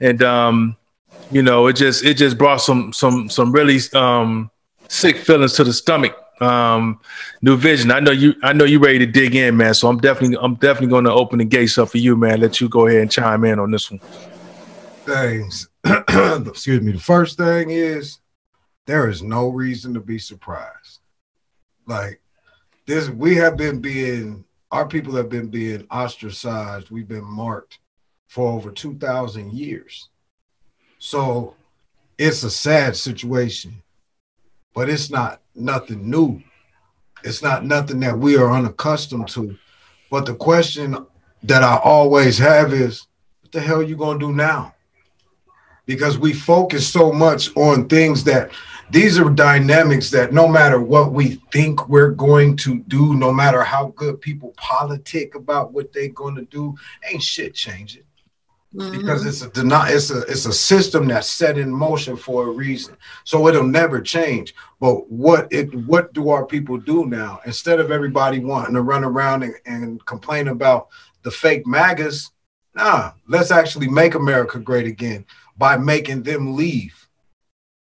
and 0.00 0.22
um, 0.22 0.76
you 1.30 1.42
know, 1.42 1.66
it 1.66 1.74
just 1.74 2.04
it 2.04 2.14
just 2.14 2.38
brought 2.38 2.58
some 2.58 2.92
some 2.92 3.28
some 3.28 3.52
really 3.52 3.78
um 3.94 4.50
sick 4.88 5.16
feelings 5.16 5.54
to 5.54 5.64
the 5.64 5.72
stomach 5.72 6.16
um, 6.40 7.00
new 7.42 7.56
vision. 7.56 7.90
I 7.90 8.00
know 8.00 8.10
you. 8.10 8.34
I 8.42 8.52
know 8.52 8.64
you 8.64 8.78
ready 8.78 8.98
to 8.98 9.06
dig 9.06 9.34
in, 9.34 9.56
man. 9.56 9.74
So 9.74 9.88
I'm 9.88 9.98
definitely, 9.98 10.38
I'm 10.40 10.54
definitely 10.54 10.88
going 10.88 11.04
to 11.04 11.12
open 11.12 11.38
the 11.38 11.44
gates 11.44 11.78
up 11.78 11.90
for 11.90 11.98
you, 11.98 12.16
man. 12.16 12.40
Let 12.40 12.60
you 12.60 12.68
go 12.68 12.86
ahead 12.86 13.02
and 13.02 13.10
chime 13.10 13.44
in 13.44 13.58
on 13.58 13.70
this 13.70 13.90
one. 13.90 14.00
Thanks. 15.04 15.68
Excuse 15.84 16.80
me. 16.82 16.92
The 16.92 16.98
first 17.00 17.36
thing 17.36 17.70
is 17.70 18.18
there 18.86 19.08
is 19.08 19.22
no 19.22 19.48
reason 19.48 19.94
to 19.94 20.00
be 20.00 20.18
surprised. 20.18 20.99
Like 21.86 22.20
this, 22.86 23.08
we 23.08 23.36
have 23.36 23.56
been 23.56 23.80
being 23.80 24.44
our 24.70 24.86
people 24.86 25.14
have 25.16 25.28
been 25.28 25.48
being 25.48 25.86
ostracized. 25.90 26.90
We've 26.90 27.08
been 27.08 27.24
marked 27.24 27.78
for 28.28 28.52
over 28.52 28.70
two 28.70 28.94
thousand 28.96 29.52
years. 29.52 30.08
So 30.98 31.54
it's 32.18 32.42
a 32.44 32.50
sad 32.50 32.96
situation, 32.96 33.82
but 34.74 34.88
it's 34.88 35.10
not 35.10 35.40
nothing 35.54 36.08
new. 36.08 36.42
It's 37.24 37.42
not 37.42 37.64
nothing 37.64 38.00
that 38.00 38.18
we 38.18 38.36
are 38.36 38.52
unaccustomed 38.52 39.28
to. 39.30 39.58
But 40.10 40.26
the 40.26 40.34
question 40.34 41.06
that 41.42 41.62
I 41.62 41.78
always 41.82 42.38
have 42.38 42.72
is, 42.72 43.06
what 43.40 43.52
the 43.52 43.60
hell 43.60 43.80
are 43.80 43.82
you 43.82 43.96
gonna 43.96 44.18
do 44.18 44.32
now? 44.32 44.74
Because 45.86 46.18
we 46.18 46.32
focus 46.32 46.86
so 46.86 47.12
much 47.12 47.54
on 47.56 47.88
things 47.88 48.22
that 48.24 48.52
these 48.90 49.18
are 49.18 49.30
dynamics 49.30 50.10
that 50.10 50.32
no 50.32 50.48
matter 50.48 50.80
what 50.80 51.12
we 51.12 51.40
think 51.52 51.88
we're 51.88 52.10
going 52.10 52.56
to 52.58 52.80
do, 52.88 53.14
no 53.14 53.32
matter 53.32 53.62
how 53.62 53.92
good 53.96 54.20
people 54.20 54.52
politic 54.56 55.34
about 55.34 55.72
what 55.72 55.92
they're 55.92 56.08
going 56.08 56.34
to 56.36 56.44
do, 56.46 56.74
ain't 57.08 57.22
shit 57.22 57.54
changing. 57.54 58.04
because 58.72 59.20
mm-hmm. 59.20 59.28
it's 59.28 59.42
a 59.42 59.50
deny 59.50 59.90
it's 59.90 60.10
a 60.10 60.20
it's 60.22 60.46
a 60.46 60.52
system 60.52 61.08
that's 61.08 61.28
set 61.28 61.58
in 61.58 61.70
motion 61.70 62.16
for 62.16 62.46
a 62.46 62.50
reason. 62.50 62.96
So 63.24 63.48
it'll 63.48 63.64
never 63.64 64.00
change. 64.00 64.54
But 64.78 65.10
what 65.10 65.52
it 65.52 65.74
what 65.86 66.12
do 66.12 66.30
our 66.30 66.46
people 66.46 66.78
do 66.78 67.06
now? 67.06 67.40
Instead 67.46 67.80
of 67.80 67.90
everybody 67.90 68.38
wanting 68.38 68.74
to 68.74 68.82
run 68.82 69.04
around 69.04 69.42
and, 69.42 69.54
and 69.66 70.04
complain 70.06 70.48
about 70.48 70.88
the 71.22 71.30
fake 71.30 71.66
magas 71.66 72.30
nah 72.74 73.12
let's 73.28 73.50
actually 73.50 73.88
make 73.88 74.14
america 74.14 74.58
great 74.58 74.86
again 74.86 75.24
by 75.56 75.76
making 75.76 76.22
them 76.22 76.56
leave 76.56 76.99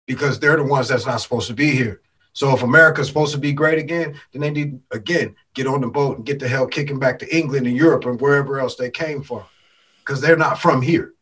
because 0.07 0.39
they're 0.39 0.57
the 0.57 0.63
ones 0.63 0.87
that's 0.87 1.05
not 1.05 1.21
supposed 1.21 1.47
to 1.47 1.53
be 1.53 1.71
here 1.71 2.01
so 2.33 2.53
if 2.55 2.63
america's 2.63 3.07
supposed 3.07 3.33
to 3.33 3.39
be 3.39 3.53
great 3.53 3.77
again 3.77 4.19
then 4.31 4.41
they 4.41 4.49
need 4.49 4.79
again 4.91 5.35
get 5.53 5.67
on 5.67 5.81
the 5.81 5.87
boat 5.87 6.17
and 6.17 6.25
get 6.25 6.39
the 6.39 6.47
hell 6.47 6.65
kicking 6.65 6.97
back 6.97 7.19
to 7.19 7.37
england 7.37 7.67
and 7.67 7.77
europe 7.77 8.05
and 8.05 8.19
wherever 8.19 8.59
else 8.59 8.75
they 8.75 8.89
came 8.89 9.21
from 9.21 9.43
because 10.07 10.21
they're 10.21 10.37
not 10.37 10.59
from 10.59 10.81
here. 10.81 11.13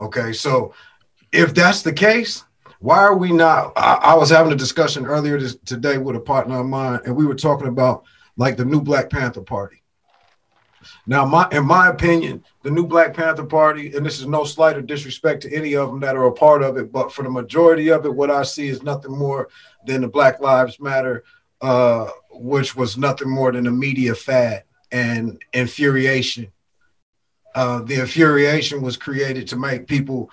Okay, 0.00 0.32
so 0.32 0.72
if 1.32 1.52
that's 1.54 1.82
the 1.82 1.92
case, 1.92 2.44
why 2.78 2.98
are 2.98 3.16
we 3.16 3.32
not? 3.32 3.72
I, 3.76 3.94
I 3.94 4.14
was 4.14 4.30
having 4.30 4.52
a 4.52 4.56
discussion 4.56 5.06
earlier 5.06 5.40
this, 5.40 5.56
today 5.64 5.98
with 5.98 6.14
a 6.14 6.20
partner 6.20 6.60
of 6.60 6.66
mine, 6.66 7.00
and 7.04 7.16
we 7.16 7.26
were 7.26 7.34
talking 7.34 7.66
about 7.66 8.04
like 8.36 8.56
the 8.56 8.64
new 8.64 8.80
Black 8.80 9.10
Panther 9.10 9.40
Party. 9.40 9.82
Now, 11.06 11.24
my 11.24 11.48
in 11.52 11.64
my 11.64 11.88
opinion, 11.88 12.44
the 12.62 12.70
new 12.70 12.86
Black 12.86 13.14
Panther 13.14 13.44
Party, 13.44 13.94
and 13.94 14.04
this 14.04 14.20
is 14.20 14.26
no 14.26 14.44
slight 14.44 14.76
or 14.76 14.82
disrespect 14.82 15.42
to 15.42 15.54
any 15.54 15.74
of 15.74 15.90
them 15.90 16.00
that 16.00 16.16
are 16.16 16.26
a 16.26 16.32
part 16.32 16.62
of 16.62 16.76
it, 16.76 16.92
but 16.92 17.12
for 17.12 17.22
the 17.22 17.30
majority 17.30 17.88
of 17.88 18.04
it, 18.04 18.14
what 18.14 18.30
I 18.30 18.42
see 18.42 18.68
is 18.68 18.82
nothing 18.82 19.16
more 19.16 19.48
than 19.86 20.02
the 20.02 20.08
Black 20.08 20.40
Lives 20.40 20.80
Matter, 20.80 21.24
uh, 21.60 22.08
which 22.30 22.76
was 22.76 22.96
nothing 22.96 23.30
more 23.30 23.52
than 23.52 23.66
a 23.66 23.72
media 23.72 24.14
fad 24.14 24.64
and 24.92 25.42
infuriation. 25.52 26.52
Uh, 27.54 27.80
the 27.82 28.00
infuriation 28.00 28.82
was 28.82 28.96
created 28.96 29.48
to 29.48 29.56
make 29.56 29.86
people 29.86 30.30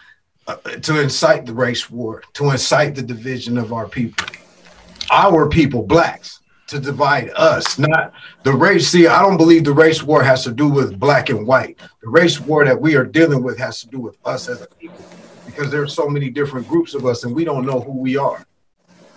uh, 0.48 0.56
to 0.56 1.02
incite 1.02 1.46
the 1.46 1.54
race 1.54 1.90
war, 1.90 2.22
to 2.34 2.52
incite 2.52 2.96
the 2.96 3.02
division 3.02 3.58
of 3.58 3.72
our 3.72 3.88
people, 3.88 4.26
our 5.10 5.48
people, 5.48 5.84
blacks, 5.84 6.42
to 6.74 6.80
divide 6.80 7.30
us, 7.36 7.78
not 7.78 8.14
the 8.44 8.52
race. 8.52 8.88
See, 8.88 9.06
I 9.08 9.22
don't 9.22 9.38
believe 9.38 9.64
the 9.64 9.72
race 9.72 10.02
war 10.02 10.24
has 10.24 10.44
to 10.44 10.52
do 10.52 10.68
with 10.68 11.00
black 11.00 11.30
and 11.30 11.46
white. 11.46 11.80
The 12.02 12.10
race 12.10 12.40
war 12.40 12.66
that 12.66 12.80
we 12.80 12.96
are 12.96 13.06
dealing 13.06 13.44
with 13.44 13.58
has 13.60 13.80
to 13.82 13.88
do 13.88 14.00
with 14.00 14.18
us 14.26 14.50
as 14.50 14.62
a 14.62 14.68
people, 14.68 15.06
because 15.46 15.70
there's 15.72 15.94
so 15.94 16.10
many 16.10 16.32
different 16.32 16.68
groups 16.68 16.96
of 16.96 17.06
us, 17.06 17.24
and 17.24 17.36
we 17.36 17.46
don't 17.46 17.66
know 17.66 17.80
who 17.80 17.92
we 17.92 18.18
are. 18.18 18.46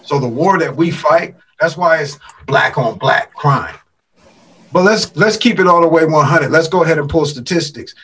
So 0.03 0.21
the 0.21 0.29
war 0.29 0.59
that 0.59 0.77
we 0.77 0.91
fight, 0.91 1.35
that's 1.59 1.79
why 1.79 1.99
it's 1.99 2.19
black 2.47 2.77
on 2.77 2.99
black 2.99 3.35
crime. 3.35 3.75
But 4.71 4.85
let's 4.85 5.17
let's 5.17 5.39
keep 5.39 5.59
it 5.59 5.67
all 5.67 5.81
the 5.81 5.89
way 5.89 6.05
100. 6.05 6.51
Let's 6.51 6.69
go 6.69 6.85
ahead 6.85 6.99
and 6.99 7.09
pull 7.09 7.25
statistics. 7.25 7.95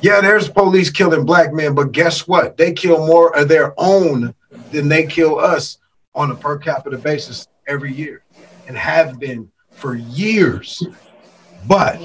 Yeah, 0.00 0.22
there's 0.22 0.48
police 0.48 0.90
killing 0.90 1.26
black 1.26 1.52
men, 1.52 1.74
but 1.74 1.92
guess 1.92 2.26
what? 2.26 2.56
They 2.56 2.72
kill 2.72 3.06
more 3.06 3.36
of 3.36 3.48
their 3.48 3.74
own 3.76 4.34
than 4.70 4.88
they 4.88 5.06
kill 5.06 5.38
us 5.38 5.78
on 6.14 6.30
a 6.30 6.34
per 6.34 6.56
capita 6.56 6.96
basis 6.96 7.46
every 7.68 7.92
year 7.92 8.22
and 8.66 8.76
have 8.76 9.18
been 9.18 9.50
for 9.70 9.94
years. 9.94 10.82
But 11.66 12.00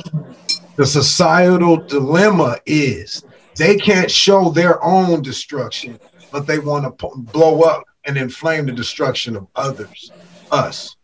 the 0.76 0.86
societal 0.86 1.78
dilemma 1.78 2.58
is 2.66 3.24
they 3.56 3.78
can't 3.78 4.12
show 4.12 4.50
their 4.50 4.84
own 4.84 5.22
destruction, 5.22 6.00
but 6.32 6.46
they 6.46 6.60
want 6.60 7.00
to 7.00 7.10
blow 7.16 7.62
up 7.62 7.84
and 8.06 8.18
inflame 8.18 8.66
the 8.66 8.72
destruction 8.72 9.36
of 9.36 9.48
others, 9.56 10.12
us. 10.52 10.96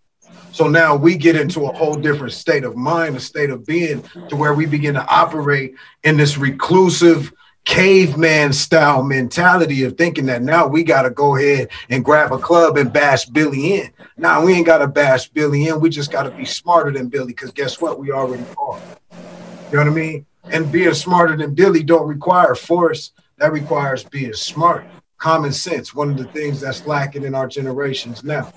So 0.52 0.68
now 0.68 0.96
we 0.96 1.16
get 1.16 1.36
into 1.36 1.66
a 1.66 1.74
whole 1.74 1.96
different 1.96 2.34
state 2.34 2.64
of 2.64 2.76
mind, 2.76 3.16
a 3.16 3.20
state 3.20 3.50
of 3.50 3.66
being, 3.66 4.04
to 4.30 4.36
where 4.36 4.54
we 4.54 4.68
begin 4.68 4.94
to 4.94 5.06
operate 5.08 5.74
in 6.04 6.16
this 6.16 6.38
reclusive 6.38 7.34
caveman 7.66 8.52
style 8.52 9.04
mentality 9.04 9.84
of 9.84 9.98
thinking 9.98 10.26
that 10.26 10.42
now 10.42 10.68
we 10.68 10.84
got 10.84 11.04
to 11.04 11.10
go 11.10 11.38
ahead 11.38 11.70
and 11.90 12.04
grab 12.04 12.32
a 12.32 12.38
club 12.38 12.78
and 12.78 12.92
bash 12.92 13.26
Billy 13.26 13.76
in. 13.76 13.90
Now 14.18 14.46
we 14.46 14.54
ain't 14.54 14.66
got 14.66 14.80
to 14.80 14.88
bash 14.88 15.30
Billy 15.30 15.68
in. 15.68 15.80
We 15.80 15.90
just 15.90 16.12
got 16.12 16.24
to 16.24 16.32
be 16.32 16.46
smarter 16.46 16.92
than 16.92 17.08
Billy 17.08 17.28
because 17.28 17.52
guess 17.52 17.80
what? 17.80 18.00
We 18.00 18.12
already 18.12 18.46
are. 18.58 18.80
You 19.72 19.78
know 19.78 19.86
what 19.86 19.88
I 19.88 19.90
mean? 19.92 20.26
And 20.52 20.72
being 20.72 20.94
smarter 20.94 21.38
than 21.38 21.54
Billy 21.56 21.84
don't 21.84 22.08
require 22.08 22.54
force. 22.54 23.12
That 23.38 23.54
requires 23.54 24.04
being 24.04 24.34
smart, 24.34 24.86
common 25.18 25.54
sense. 25.54 25.96
One 25.96 26.10
of 26.10 26.18
the 26.18 26.26
things 26.26 26.60
that's 26.60 26.86
lacking 26.86 27.24
in 27.24 27.34
our 27.34 27.48
generations 27.48 28.24
now. 28.24 28.54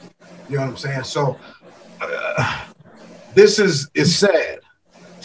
You 0.49 0.57
know 0.57 0.63
what 0.63 0.71
I'm 0.71 0.77
saying? 0.77 1.05
So 1.05 1.39
uh, 2.01 2.65
this 3.35 3.59
is 3.59 3.89
is 3.95 4.17
sad 4.17 4.61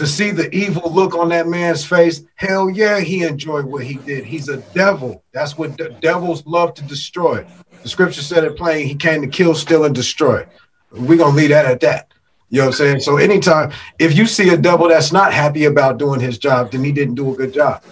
to 0.02 0.08
see 0.08 0.32
the 0.32 0.54
evil 0.54 0.92
look 0.92 1.14
on 1.14 1.30
that 1.30 1.46
man's 1.46 1.86
face. 1.86 2.24
Hell 2.34 2.72
yeah, 2.72 3.00
he 3.00 3.22
enjoyed 3.22 3.66
what 3.66 3.84
he 3.84 3.98
did. 3.98 4.26
He's 4.26 4.50
a 4.50 4.58
devil. 4.74 5.24
That's 5.32 5.60
what 5.60 5.78
the 5.78 5.90
devils 6.02 6.44
love 6.48 6.74
to 6.74 6.84
destroy. 6.84 7.46
The 7.84 7.88
scripture 7.88 8.24
said 8.24 8.44
it 8.44 8.58
plain. 8.58 8.88
He 8.88 8.96
came 8.96 9.22
to 9.22 9.28
kill, 9.28 9.54
steal, 9.54 9.86
and 9.86 9.94
destroy. 9.94 10.48
We're 10.92 11.20
gonna 11.20 11.38
leave 11.38 11.50
that 11.50 11.68
at 11.68 11.82
that. 11.82 12.08
You 12.50 12.58
know 12.58 12.64
what 12.64 12.68
I'm 12.70 12.78
saying? 12.78 13.00
So 13.02 13.18
anytime 13.18 13.74
if 14.00 14.18
you 14.18 14.26
see 14.26 14.50
a 14.50 14.58
devil 14.58 14.88
that's 14.88 15.12
not 15.12 15.34
happy 15.34 15.66
about 15.66 16.00
doing 16.00 16.20
his 16.20 16.40
job, 16.40 16.72
then 16.72 16.84
he 16.84 16.92
didn't 16.92 17.14
do 17.14 17.32
a 17.32 17.38
good 17.38 17.54
job. 17.54 17.84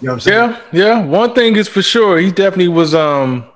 You 0.00 0.08
know 0.08 0.14
what 0.14 0.14
I'm 0.14 0.20
saying? 0.20 0.50
Yeah, 0.50 0.60
yeah. 0.72 1.04
One 1.04 1.32
thing 1.32 1.54
is 1.54 1.68
for 1.68 1.80
sure, 1.80 2.18
he 2.18 2.32
definitely 2.32 2.68
was 2.68 2.92
um 2.92 3.46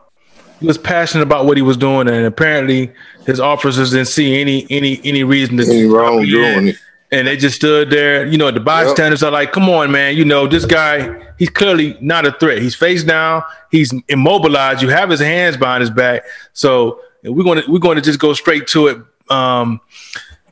he 0.61 0.67
was 0.69 0.79
passionate 0.79 1.25
about 1.25 1.47
what 1.47 1.57
he 1.57 1.62
was 1.65 1.77
doing, 1.77 2.09
and 2.09 2.25
apparently 2.25 2.93
his 3.27 3.41
officers 3.41 3.91
didn't 3.91 4.07
see 4.07 4.41
any 4.41 4.65
any 4.71 5.00
any 5.03 5.25
reason 5.25 5.57
to 5.57 5.65
any 5.65 5.87
wrong 5.87 6.25
doing 6.25 6.69
it. 6.69 6.77
And 7.11 7.27
they 7.27 7.38
just 7.38 7.57
stood 7.57 7.88
there. 7.88 8.27
You 8.27 8.37
know, 8.37 8.50
the 8.50 8.61
bystanders 8.61 9.23
yep. 9.23 9.29
are 9.29 9.33
like, 9.33 9.53
"Come 9.53 9.69
on, 9.71 9.91
man! 9.91 10.17
You 10.17 10.25
know, 10.25 10.47
this 10.47 10.67
guy. 10.67 11.27
He's 11.38 11.49
clearly 11.49 11.97
not 12.00 12.27
a 12.27 12.33
threat. 12.33 12.61
He's 12.61 12.75
face 12.75 13.03
down. 13.05 13.43
He's 13.71 13.95
immobilized. 14.09 14.83
You 14.83 14.88
have 14.88 15.09
his 15.09 15.21
hands 15.21 15.57
behind 15.57 15.81
his 15.81 15.91
back. 15.91 16.25
So 16.53 17.00
we're 17.23 17.45
going 17.45 17.62
to 17.62 17.71
we're 17.71 17.79
going 17.79 17.97
to 17.97 18.03
just 18.03 18.19
go 18.19 18.35
straight 18.35 18.67
to 18.69 18.88
it. 18.88 18.99
Um, 19.31 19.81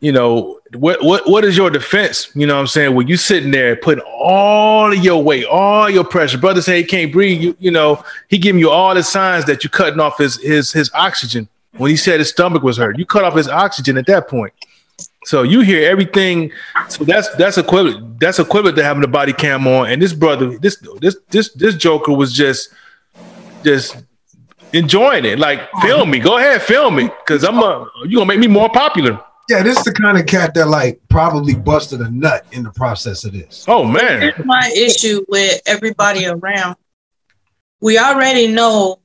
you 0.00 0.12
know, 0.12 0.60
what 0.75 1.02
what 1.02 1.28
what 1.28 1.44
is 1.44 1.56
your 1.56 1.70
defense? 1.70 2.30
You 2.34 2.46
know 2.46 2.54
what 2.54 2.60
I'm 2.60 2.66
saying? 2.66 2.94
When 2.94 3.08
you 3.08 3.16
sitting 3.16 3.50
there 3.50 3.76
putting 3.76 4.04
all 4.04 4.92
of 4.92 5.02
your 5.02 5.22
weight, 5.22 5.46
all 5.46 5.88
your 5.88 6.04
pressure, 6.04 6.38
brother 6.38 6.60
say 6.60 6.78
he 6.78 6.84
can't 6.84 7.12
breathe, 7.12 7.40
you 7.40 7.56
you 7.58 7.70
know, 7.70 8.04
he 8.28 8.38
giving 8.38 8.58
you 8.58 8.70
all 8.70 8.94
the 8.94 9.02
signs 9.02 9.44
that 9.46 9.64
you're 9.64 9.70
cutting 9.70 10.00
off 10.00 10.18
his 10.18 10.40
his 10.42 10.72
his 10.72 10.90
oxygen. 10.94 11.48
When 11.72 11.90
he 11.90 11.96
said 11.96 12.20
his 12.20 12.30
stomach 12.30 12.62
was 12.62 12.78
hurt, 12.78 12.98
you 12.98 13.06
cut 13.06 13.25
off 13.25 13.34
his 13.34 13.48
oxygen 13.48 13.98
at 13.98 14.06
that 14.06 14.28
point. 14.28 14.52
So 15.26 15.42
you 15.42 15.61
hear 15.61 15.90
everything. 15.90 16.52
So 16.88 17.02
that's 17.02 17.28
that's 17.35 17.59
equivalent. 17.59 18.21
That's 18.21 18.38
equivalent 18.38 18.76
to 18.76 18.85
having 18.85 19.02
a 19.02 19.09
body 19.09 19.33
cam 19.33 19.66
on. 19.66 19.90
And 19.90 20.00
this 20.00 20.12
brother, 20.12 20.56
this 20.59 20.76
this 21.00 21.16
this 21.30 21.52
this 21.54 21.75
Joker 21.75 22.12
was 22.12 22.33
just 22.33 22.73
just 23.64 23.97
enjoying 24.73 25.25
it. 25.25 25.40
Like 25.40 25.68
film 25.83 26.11
me, 26.11 26.21
go 26.21 26.38
ahead, 26.38 26.62
film 26.62 26.95
me, 26.95 27.11
because 27.25 27.42
I'm 27.42 27.59
a 27.59 27.90
you 28.04 28.18
gonna 28.18 28.26
make 28.26 28.38
me 28.38 28.47
more 28.47 28.68
popular. 28.71 29.21
Yeah, 29.49 29.64
this 29.64 29.78
is 29.78 29.85
the 29.85 29.92
kind 29.92 30.16
of 30.16 30.26
cat 30.26 30.54
that 30.54 30.68
like 30.68 31.00
probably 31.09 31.56
busted 31.56 32.00
a 32.02 32.11
nut 32.11 32.47
in 32.52 32.62
the 32.62 32.71
process 32.71 33.25
of 33.25 33.33
this. 33.33 33.64
Oh 33.66 33.85
man. 33.85 34.21
Here's 34.21 34.45
my 34.45 34.73
issue 34.76 35.25
with 35.28 35.61
everybody 35.66 36.26
around. 36.26 36.76
We 37.80 37.99
already 37.99 38.47
know 38.47 39.00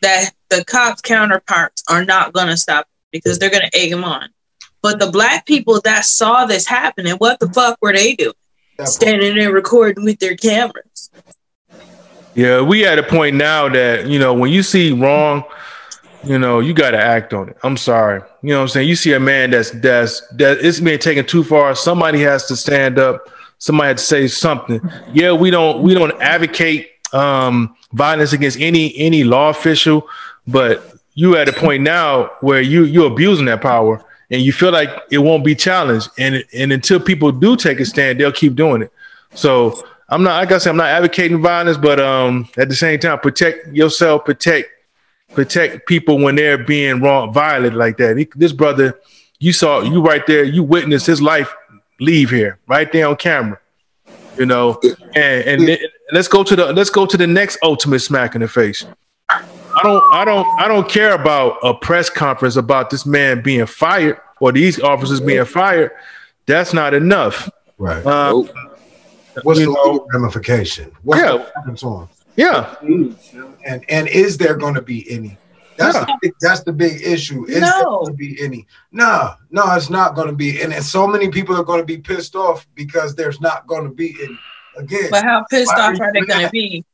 that 0.00 0.30
the 0.48 0.64
cops 0.64 1.02
counterparts 1.02 1.84
are 1.90 2.06
not 2.06 2.32
gonna 2.32 2.56
stop 2.56 2.86
because 3.12 3.38
they're 3.38 3.50
gonna 3.50 3.68
egg 3.74 3.92
him 3.92 4.04
on. 4.04 4.30
But 4.82 4.98
the 4.98 5.10
black 5.10 5.46
people 5.46 5.80
that 5.82 6.04
saw 6.04 6.46
this 6.46 6.66
happening, 6.66 7.14
what 7.14 7.40
the 7.40 7.48
fuck 7.48 7.78
were 7.80 7.92
they 7.92 8.14
doing? 8.14 8.32
Standing 8.84 9.34
there 9.34 9.52
recording 9.52 10.04
with 10.04 10.20
their 10.20 10.36
cameras. 10.36 11.10
Yeah, 12.34 12.60
we 12.60 12.86
at 12.86 12.98
a 12.98 13.02
point 13.02 13.34
now 13.34 13.68
that, 13.68 14.06
you 14.06 14.20
know, 14.20 14.32
when 14.32 14.52
you 14.52 14.62
see 14.62 14.92
wrong 14.92 15.44
you 16.24 16.38
know, 16.38 16.60
you 16.60 16.74
got 16.74 16.90
to 16.90 16.98
act 16.98 17.32
on 17.32 17.48
it. 17.48 17.56
I'm 17.62 17.76
sorry. 17.76 18.20
You 18.42 18.50
know 18.50 18.56
what 18.56 18.62
I'm 18.62 18.68
saying? 18.68 18.88
You 18.88 18.96
see 18.96 19.12
a 19.12 19.20
man 19.20 19.50
that's 19.50 19.70
that's 19.70 20.26
that 20.32 20.58
it's 20.58 20.80
being 20.80 20.98
taken 20.98 21.24
too 21.24 21.44
far. 21.44 21.74
Somebody 21.74 22.20
has 22.22 22.46
to 22.46 22.56
stand 22.56 22.98
up. 22.98 23.28
Somebody 23.58 23.88
has 23.88 24.00
to 24.00 24.06
say 24.06 24.28
something. 24.28 24.80
Yeah, 25.12 25.32
we 25.32 25.50
don't 25.50 25.82
we 25.82 25.94
don't 25.94 26.20
advocate 26.20 26.90
um, 27.12 27.76
violence 27.92 28.32
against 28.32 28.58
any 28.60 28.96
any 28.98 29.24
law 29.24 29.50
official, 29.50 30.08
but 30.46 30.94
you 31.14 31.36
at 31.36 31.48
a 31.48 31.52
point 31.52 31.82
now 31.82 32.30
where 32.40 32.60
you 32.60 32.84
you're 32.84 33.10
abusing 33.10 33.46
that 33.46 33.62
power 33.62 34.04
and 34.30 34.42
you 34.42 34.52
feel 34.52 34.72
like 34.72 34.90
it 35.10 35.18
won't 35.18 35.44
be 35.44 35.54
challenged. 35.54 36.10
And 36.18 36.44
and 36.52 36.72
until 36.72 37.00
people 37.00 37.32
do 37.32 37.56
take 37.56 37.80
a 37.80 37.84
stand, 37.84 38.20
they'll 38.20 38.32
keep 38.32 38.54
doing 38.54 38.82
it. 38.82 38.92
So 39.34 39.82
I'm 40.08 40.22
not 40.22 40.38
like 40.38 40.52
I 40.52 40.58
said, 40.58 40.70
I'm 40.70 40.76
not 40.76 40.88
advocating 40.88 41.42
violence, 41.42 41.76
but 41.76 42.00
um, 42.00 42.48
at 42.56 42.68
the 42.68 42.74
same 42.74 42.98
time, 42.98 43.18
protect 43.20 43.68
yourself, 43.74 44.24
protect 44.24 44.70
protect 45.34 45.86
people 45.86 46.18
when 46.18 46.34
they're 46.34 46.58
being 46.58 47.00
wrong, 47.00 47.32
violent 47.32 47.76
like 47.76 47.98
that. 47.98 48.16
He, 48.16 48.28
this 48.34 48.52
brother, 48.52 48.98
you 49.38 49.52
saw, 49.52 49.82
you 49.82 50.00
right 50.00 50.26
there, 50.26 50.44
you 50.44 50.62
witnessed 50.62 51.06
his 51.06 51.20
life 51.20 51.54
leave 52.00 52.30
here, 52.30 52.58
right 52.66 52.90
there 52.90 53.08
on 53.08 53.16
camera. 53.16 53.60
You 54.38 54.46
know, 54.46 54.80
and 55.14 55.44
and 55.46 55.68
then, 55.68 55.78
let's 56.12 56.28
go 56.28 56.44
to 56.44 56.54
the 56.54 56.72
let's 56.72 56.90
go 56.90 57.06
to 57.06 57.16
the 57.16 57.26
next 57.26 57.58
ultimate 57.62 58.00
smack 58.00 58.34
in 58.34 58.40
the 58.40 58.48
face. 58.48 58.86
I 59.78 59.82
don't 59.82 60.04
I 60.14 60.24
don't 60.24 60.60
I 60.60 60.68
don't 60.68 60.88
care 60.88 61.12
about 61.14 61.58
a 61.62 61.74
press 61.74 62.10
conference 62.10 62.56
about 62.56 62.90
this 62.90 63.06
man 63.06 63.42
being 63.42 63.66
fired 63.66 64.20
or 64.40 64.52
these 64.52 64.80
officers 64.80 65.20
being 65.20 65.44
fired. 65.44 65.90
That's 66.46 66.72
not 66.72 66.94
enough. 66.94 67.48
Right. 67.78 68.04
Um, 68.06 68.48
What's 69.42 69.60
the 69.60 69.66
know- 69.66 69.72
legal 69.72 70.06
ramification? 70.12 70.90
What's 71.02 71.20
Yeah. 71.22 71.32
the 71.38 71.52
happens 71.56 71.80
to 71.80 71.96
'em? 72.00 72.08
Yeah, 72.36 72.74
And 73.64 73.84
and 73.88 74.08
is 74.08 74.38
there 74.38 74.54
going 74.56 74.74
to 74.74 74.82
be 74.82 75.08
any? 75.10 75.36
That's 75.76 75.96
Yeah. 75.96 76.04
the 76.06 76.18
big, 76.22 76.32
that's 76.40 76.60
the 76.62 76.72
big 76.72 77.02
issue. 77.02 77.44
Is 77.46 77.60
there 77.60 77.70
No. 77.82 77.84
going 77.84 78.06
to 78.06 78.12
be 78.12 78.36
any? 78.40 78.66
No, 78.92 79.34
no, 79.50 79.62
it's 79.74 79.90
not 79.90 80.14
going 80.16 80.26
to 80.28 80.34
be. 80.34 80.60
And, 80.60 80.72
and 80.72 80.84
so 80.84 81.06
many 81.06 81.28
people 81.30 81.56
are 81.56 81.62
going 81.64 81.80
to 81.80 81.86
be 81.86 81.98
pissed 81.98 82.34
off 82.34 82.66
because 82.74 83.14
there's 83.14 83.40
not 83.40 83.66
going 83.68 83.84
to 83.84 83.90
be 83.90 84.16
any. 84.22 84.38
Again, 84.76 85.08
But 85.10 85.24
how 85.24 85.44
pissed 85.50 85.72
off 85.74 86.00
are 86.00 86.12
they 86.12 86.20
going 86.22 86.46
to 86.46 86.50
be? 86.50 86.84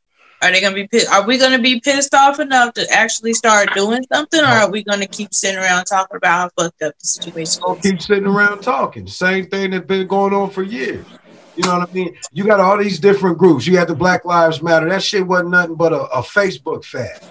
Are 0.44 0.52
they 0.52 0.60
going 0.60 0.74
to 0.74 0.82
be 0.82 0.86
pissed? 0.86 1.10
Are 1.10 1.26
we 1.26 1.38
going 1.38 1.52
to 1.52 1.58
be 1.58 1.80
pissed 1.80 2.14
off 2.14 2.38
enough 2.38 2.74
to 2.74 2.86
actually 2.90 3.32
start 3.32 3.72
doing 3.74 4.04
something, 4.12 4.40
or 4.40 4.44
are 4.44 4.70
we 4.70 4.84
going 4.84 5.00
to 5.00 5.06
keep 5.06 5.32
sitting 5.32 5.58
around 5.58 5.86
talking 5.86 6.18
about 6.18 6.52
how 6.56 6.62
fucked 6.62 6.82
up 6.82 6.92
the 6.98 7.06
situation 7.06 7.62
is? 7.66 7.82
keep 7.82 8.02
sitting 8.02 8.26
around 8.26 8.60
talking. 8.60 9.06
Same 9.06 9.46
thing 9.46 9.70
that's 9.70 9.86
been 9.86 10.06
going 10.06 10.34
on 10.34 10.50
for 10.50 10.62
years. 10.62 11.06
You 11.56 11.64
know 11.64 11.78
what 11.78 11.88
I 11.88 11.92
mean? 11.94 12.14
You 12.32 12.44
got 12.44 12.60
all 12.60 12.76
these 12.76 13.00
different 13.00 13.38
groups. 13.38 13.66
You 13.66 13.78
had 13.78 13.88
the 13.88 13.94
Black 13.94 14.26
Lives 14.26 14.60
Matter. 14.60 14.86
That 14.86 15.02
shit 15.02 15.26
wasn't 15.26 15.50
nothing 15.50 15.76
but 15.76 15.94
a, 15.94 16.02
a 16.10 16.20
Facebook 16.20 16.84
fad. 16.84 17.22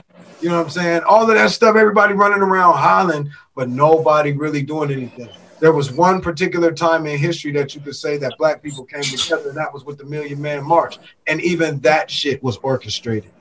You 0.42 0.50
know 0.50 0.58
what 0.58 0.64
I'm 0.64 0.70
saying? 0.72 1.02
All 1.08 1.30
of 1.30 1.36
that 1.36 1.52
stuff, 1.52 1.76
everybody 1.76 2.16
running 2.16 2.42
around 2.42 2.78
hollering, 2.78 3.32
but 3.56 3.70
nobody 3.70 4.32
really 4.32 4.64
doing 4.64 4.92
anything. 4.92 5.30
There 5.64 5.72
was 5.72 5.94
one 5.94 6.20
particular 6.20 6.74
time 6.74 7.06
in 7.06 7.18
history 7.18 7.54
that 7.54 7.74
you 7.74 7.80
could 7.80 7.96
say 7.96 8.18
that 8.18 8.34
black 8.38 8.62
people 8.62 8.84
came 8.84 9.02
together, 9.02 9.48
and 9.48 9.58
that 9.58 9.74
was 9.74 9.86
with 9.86 9.98
the 9.98 10.04
Million 10.04 10.42
Man 10.42 10.62
March. 10.62 11.00
And 11.26 11.40
even 11.40 11.80
that 11.80 12.12
shit 12.12 12.44
was 12.44 12.58
orchestrated. 12.58 13.32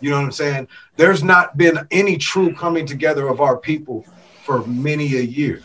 You 0.00 0.08
know 0.08 0.16
what 0.16 0.24
I'm 0.24 0.32
saying? 0.32 0.68
There's 0.96 1.22
not 1.22 1.58
been 1.58 1.86
any 1.90 2.16
true 2.16 2.54
coming 2.54 2.86
together 2.86 3.28
of 3.28 3.42
our 3.42 3.58
people 3.58 4.06
for 4.42 4.66
many 4.66 5.16
a 5.16 5.20
years. 5.20 5.64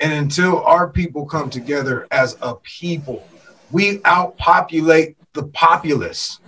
And 0.00 0.14
until 0.14 0.64
our 0.64 0.88
people 0.88 1.26
come 1.26 1.50
together 1.50 2.06
as 2.10 2.38
a 2.40 2.54
people, 2.54 3.28
we 3.70 3.98
outpopulate 3.98 5.14
the 5.34 5.42
populace. 5.48 6.40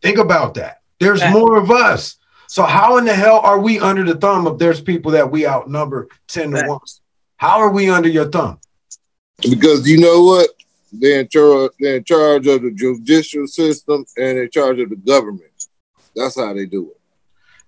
Think 0.00 0.18
about 0.18 0.54
that. 0.54 0.82
There's 1.00 1.24
more 1.30 1.56
of 1.58 1.72
us. 1.72 2.18
So 2.46 2.62
how 2.62 2.98
in 2.98 3.04
the 3.04 3.14
hell 3.14 3.40
are 3.40 3.58
we 3.58 3.80
under 3.80 4.04
the 4.04 4.14
thumb 4.14 4.46
if 4.46 4.58
there's 4.58 4.80
people 4.80 5.10
that 5.10 5.28
we 5.28 5.44
outnumber 5.44 6.06
10 6.28 6.52
to 6.52 6.56
Right. 6.58 6.68
1? 6.68 6.78
How 7.36 7.58
are 7.60 7.70
we 7.70 7.90
under 7.90 8.08
your 8.08 8.30
thumb? 8.30 8.58
Because 9.42 9.88
you 9.88 9.98
know 9.98 10.22
what? 10.22 10.50
They're 10.92 11.20
in 11.20 11.28
charge. 11.28 11.72
They're 11.80 11.96
in 11.96 12.04
charge 12.04 12.46
of 12.46 12.62
the 12.62 12.70
judicial 12.70 13.46
system 13.46 14.04
and 14.16 14.38
in 14.38 14.50
charge 14.50 14.78
of 14.78 14.90
the 14.90 14.96
government. 14.96 15.50
That's 16.14 16.36
how 16.36 16.54
they 16.54 16.66
do 16.66 16.90
it. 16.90 17.00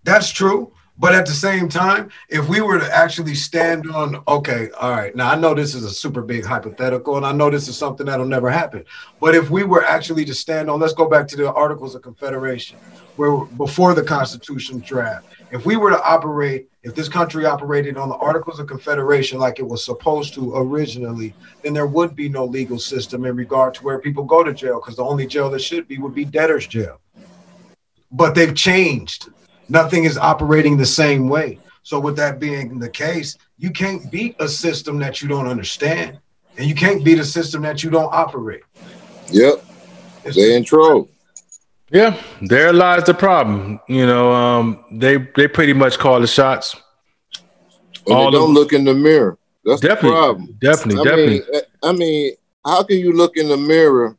That's 0.05 0.31
true. 0.31 0.73
But 0.99 1.15
at 1.15 1.27
the 1.27 1.33
same 1.33 1.69
time, 1.69 2.11
if 2.31 2.49
we 2.49 2.63
were 2.63 2.79
to 2.79 2.97
actually 2.97 3.35
stand 3.35 3.91
on, 3.91 4.23
okay, 4.27 4.71
all 4.81 4.93
right, 4.93 5.15
now 5.15 5.31
I 5.31 5.37
know 5.37 5.53
this 5.53 5.75
is 5.75 5.85
a 5.85 5.91
super 5.91 6.23
big 6.23 6.43
hypothetical, 6.45 7.19
and 7.19 7.27
I 7.27 7.33
know 7.33 7.51
this 7.51 7.69
is 7.69 7.77
something 7.77 8.07
that'll 8.07 8.25
never 8.25 8.49
happen. 8.49 8.83
But 9.21 9.35
if 9.35 9.51
we 9.51 9.65
were 9.65 9.85
actually 9.85 10.25
to 10.25 10.35
stand 10.35 10.71
on, 10.71 10.81
let's 10.81 10.95
go 10.95 11.07
back 11.07 11.29
to 11.29 11.37
the 11.37 11.53
Articles 11.53 11.95
of 11.95 12.01
Confederation, 12.01 12.79
where 13.17 13.45
before 13.45 13.93
the 13.93 14.03
Constitution 14.03 14.79
draft, 14.79 15.27
if 15.51 15.67
we 15.67 15.77
were 15.77 15.91
to 15.91 16.03
operate, 16.03 16.71
if 16.87 16.95
this 16.95 17.09
country 17.09 17.47
operated 17.47 17.97
on 17.97 18.09
the 18.09 18.15
Articles 18.15 18.61
of 18.61 18.69
Confederation 18.69 19.41
like 19.41 19.59
it 19.59 19.67
was 19.67 19.85
supposed 19.85 20.35
to 20.35 20.55
originally, 20.55 21.35
then 21.63 21.75
there 21.75 21.89
would 21.89 22.15
be 22.15 22.29
no 22.29 22.45
legal 22.45 22.79
system 22.79 23.25
in 23.25 23.35
regard 23.35 23.75
to 23.75 23.83
where 23.83 23.99
people 23.99 24.23
go 24.23 24.45
to 24.45 24.55
jail, 24.55 24.81
because 24.81 24.95
the 24.95 25.05
only 25.05 25.27
jail 25.27 25.51
that 25.51 25.61
should 25.61 25.89
be 25.89 25.99
would 25.99 26.15
be 26.15 26.25
debtor's 26.25 26.69
jail. 26.69 27.01
But 28.13 28.37
they've 28.37 28.55
changed 28.55 29.31
nothing 29.69 30.05
is 30.05 30.17
operating 30.17 30.77
the 30.77 30.87
same 30.87 31.29
way. 31.29 31.59
So, 31.83 31.99
with 31.99 32.15
that 32.19 32.39
being 32.39 32.79
the 32.79 32.89
case, 32.89 33.37
you 33.59 33.71
can't 33.71 34.09
beat 34.13 34.37
a 34.39 34.49
system 34.49 35.01
that 35.01 35.21
you 35.21 35.27
don't 35.27 35.49
understand, 35.49 36.21
and 36.57 36.69
you 36.69 36.75
can't 36.77 37.05
beat 37.05 37.19
a 37.19 37.25
system 37.25 37.63
that 37.63 37.83
you 37.83 37.91
don't 37.91 38.15
operate. 38.15 38.63
Yep, 39.33 39.65
It's 40.25 40.37
they're 40.37 40.57
in 40.57 40.63
trouble. 40.63 41.09
Yeah. 41.91 42.21
There 42.43 42.73
lies 42.73 43.05
the 43.05 43.15
problem. 43.15 43.81
You 43.89 44.07
know, 44.07 44.33
um, 44.33 44.85
they 44.93 45.17
they 45.37 45.49
pretty 45.49 45.73
much 45.73 45.99
call 45.99 46.21
the 46.21 46.27
shots. 46.27 46.77
And 48.07 48.15
All 48.17 48.27
they 48.27 48.31
don't 48.39 48.51
of- 48.51 48.55
look 48.55 48.73
in 48.73 48.85
the 48.85 48.95
mirror. 48.95 49.39
That's 49.65 49.81
Definitely, 49.81 50.11
the 50.11 50.15
problem. 50.15 50.59
definitely, 50.61 51.01
I 51.01 51.05
definitely. 51.05 51.41
mean, 51.53 51.63
I 51.83 51.93
mean, 51.93 52.33
how 52.65 52.83
can 52.85 52.99
you 52.99 53.13
look 53.13 53.37
in 53.37 53.49
the 53.49 53.57
mirror 53.57 54.17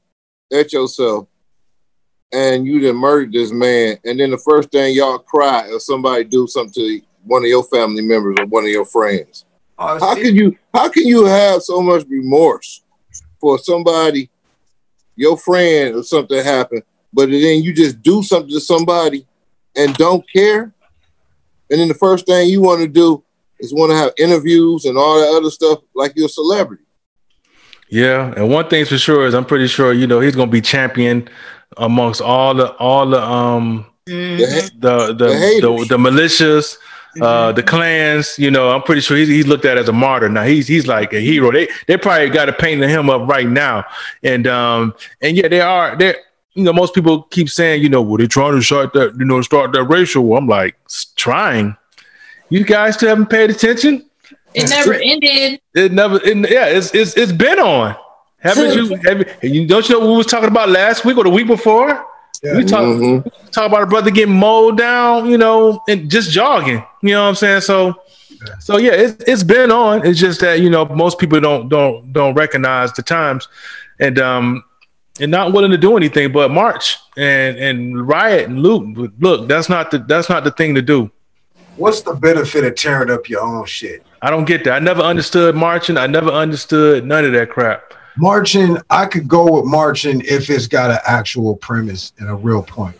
at 0.52 0.74
yourself 0.74 1.28
and 2.34 2.68
you 2.68 2.82
done 2.82 2.98
murdered 2.98 3.32
this 3.32 3.52
man, 3.54 3.98
and 4.04 4.20
then 4.20 4.32
the 4.32 4.38
first 4.38 4.72
thing 4.72 4.94
y'all 4.94 5.20
cry 5.20 5.64
if 5.68 5.82
somebody 5.82 6.26
do 6.26 6.48
something 6.48 6.74
to 6.74 7.02
one 7.24 7.44
of 7.44 7.48
your 7.48 7.64
family 7.64 8.02
members 8.02 8.36
or 8.40 8.46
one 8.48 8.66
of 8.66 8.70
your 8.70 8.84
friends? 8.84 9.46
uh, 9.78 9.98
How 10.00 10.16
can 10.16 10.36
you 10.36 10.58
how 10.74 10.90
can 10.90 11.08
you 11.08 11.24
have 11.26 11.62
so 11.62 11.82
much 11.82 12.06
remorse 12.10 12.84
for 13.40 13.58
somebody, 13.58 14.30
your 15.16 15.38
friend 15.38 15.96
or 15.96 16.04
something 16.04 16.44
happened, 16.44 16.84
but 17.14 17.30
then 17.30 17.64
you 17.64 17.74
just 17.74 18.02
do 18.02 18.22
something 18.24 18.52
to 18.52 18.60
somebody 18.60 19.26
and 19.76 19.94
don't 19.96 20.24
care? 20.32 20.74
And 21.70 21.80
then 21.80 21.88
the 21.88 21.94
first 21.94 22.26
thing 22.26 22.50
you 22.50 22.62
want 22.62 22.82
to 22.82 22.88
do 22.88 23.24
is 23.60 23.74
want 23.74 23.92
to 23.92 23.96
have 23.98 24.12
interviews 24.18 24.86
and 24.86 24.98
all 24.98 25.20
that 25.20 25.38
other 25.38 25.50
stuff 25.50 25.80
like 25.96 26.14
you're 26.16 26.28
a 26.28 26.30
celebrity. 26.30 26.84
Yeah, 27.90 28.34
and 28.36 28.50
one 28.50 28.68
thing's 28.70 28.90
for 28.90 28.98
sure 28.98 29.26
is 29.26 29.34
I'm 29.34 29.46
pretty 29.46 29.68
sure 29.68 29.94
you 29.94 30.08
know 30.08 30.20
he's 30.20 30.36
gonna 30.36 30.52
be 30.52 30.62
champion 30.62 31.30
amongst 31.78 32.22
all 32.22 32.54
the 32.54 32.72
all 32.74 33.08
the 33.10 33.22
um 33.22 33.86
Mhm. 34.08 34.38
The- 34.38 34.72
the 34.80 34.98
the 35.08 35.14
The 35.14 35.26
the, 35.28 35.38
haters. 35.38 35.88
the, 35.90 35.98
militias, 35.98 36.78
uh, 37.22 37.52
the 37.52 37.62
clans. 37.64 38.40
You 38.40 38.50
know, 38.52 38.70
I'm 38.70 38.82
pretty 38.84 39.02
sure 39.02 39.18
he's, 39.18 39.28
he's 39.28 39.48
looked 39.48 39.66
at 39.66 39.78
as 39.78 39.90
a 39.90 39.94
martyr. 39.94 40.30
Now 40.30 40.44
he's 40.44 40.66
he's 40.68 40.88
like 40.88 41.12
a 41.14 41.20
hero. 41.20 41.52
They 41.52 41.68
they 41.88 41.98
probably 41.98 42.30
got 42.30 42.46
to 42.46 42.54
paint 42.54 42.82
him 42.84 43.10
up 43.10 43.28
right 43.28 43.48
now. 43.48 43.84
And 44.24 44.48
um 44.48 44.94
and 45.22 45.36
yeah, 45.36 45.48
they 45.50 45.60
are 45.62 45.96
they. 45.98 46.16
You 46.58 46.64
know, 46.64 46.74
most 46.74 46.94
people 46.96 47.24
keep 47.24 47.50
saying, 47.50 47.84
you 47.84 47.90
know, 47.90 48.02
well, 48.02 48.18
they're 48.18 48.28
trying 48.28 48.56
to 48.56 48.62
start 48.62 48.94
that, 48.94 49.16
you 49.20 49.26
know, 49.26 49.42
start 49.42 49.72
that 49.74 49.84
racial. 49.84 50.24
war." 50.24 50.38
I'm 50.40 50.48
like, 50.48 50.76
trying. 51.16 51.76
You 52.50 52.64
guys 52.64 52.96
still 52.96 53.10
haven't 53.10 53.28
paid 53.30 53.50
attention. 53.50 54.06
It 54.54 54.70
never 54.78 54.94
ended. 54.94 55.62
It 55.76 55.92
never. 55.92 56.16
It, 56.24 56.38
yeah, 56.50 56.66
it's 56.66 56.94
it's 56.96 57.16
it's 57.16 57.32
been 57.32 57.60
on. 57.60 57.96
Haven't 58.40 58.74
you? 58.76 58.96
Have 59.06 59.20
you, 59.44 59.50
you? 59.62 59.68
Don't 59.68 59.88
you 59.88 59.96
know 59.96 60.00
what 60.06 60.12
we 60.12 60.18
was 60.18 60.26
talking 60.28 60.50
about 60.50 60.70
last 60.70 61.06
week 61.06 61.18
or 61.18 61.24
the 61.24 61.30
week 61.30 61.48
before? 61.48 62.06
Yeah. 62.44 62.58
We 62.58 62.64
talk 62.64 62.84
Mhm. 62.84 63.24
talk 63.52 63.66
about 63.68 63.84
a 63.84 63.88
brother 63.88 64.12
getting 64.12 64.36
mowed 64.36 64.78
down, 64.78 65.30
you 65.30 65.38
know, 65.38 65.82
and 65.90 66.10
just 66.10 66.32
jogging. 66.32 66.84
You 67.02 67.10
know 67.12 67.24
what 67.24 67.30
I'm 67.30 67.36
saying? 67.36 67.62
So, 67.62 67.96
so 68.60 68.78
yeah, 68.78 68.92
it's 68.94 69.24
it's 69.28 69.44
been 69.44 69.72
on. 69.72 70.06
It's 70.06 70.20
just 70.20 70.40
that 70.42 70.60
you 70.60 70.70
know 70.70 70.86
most 70.86 71.18
people 71.20 71.40
don't 71.40 71.68
don't 71.68 72.14
don't 72.14 72.36
recognize 72.36 72.94
the 72.94 73.02
times, 73.02 73.48
and 74.00 74.20
um 74.20 74.64
and 75.20 75.32
not 75.32 75.54
willing 75.54 75.72
to 75.72 75.78
do 75.78 75.98
anything 75.98 76.32
but 76.32 76.52
march 76.52 76.98
and 77.18 77.58
and 77.58 78.08
riot 78.08 78.50
and 78.50 78.62
loot. 78.62 79.20
Look, 79.20 79.48
that's 79.48 79.70
not 79.70 79.92
the 79.92 80.00
that's 80.00 80.30
not 80.30 80.44
the 80.44 80.52
thing 80.52 80.76
to 80.76 80.82
do. 80.82 81.12
what's 81.76 82.02
the 82.02 82.14
benefit 82.14 82.66
of 82.66 82.76
tearing 82.76 83.10
up 83.12 83.30
your 83.30 83.42
own 83.42 83.66
shit? 83.66 84.04
I 84.22 84.30
don't 84.30 84.46
get 84.46 84.64
that. 84.66 84.74
I 84.74 84.80
never 84.80 85.02
understood 85.02 85.56
marching. 85.56 85.98
I 85.98 86.08
never 86.08 86.30
understood 86.30 87.06
none 87.06 87.24
of 87.26 87.34
that 87.34 87.50
crap. 87.50 87.94
Marching, 88.18 88.78
I 88.90 89.06
could 89.06 89.28
go 89.28 89.52
with 89.52 89.66
marching 89.66 90.22
if 90.22 90.50
it's 90.50 90.66
got 90.66 90.90
an 90.90 90.98
actual 91.06 91.56
premise 91.56 92.14
and 92.18 92.30
a 92.30 92.34
real 92.34 92.64
point. 92.64 92.98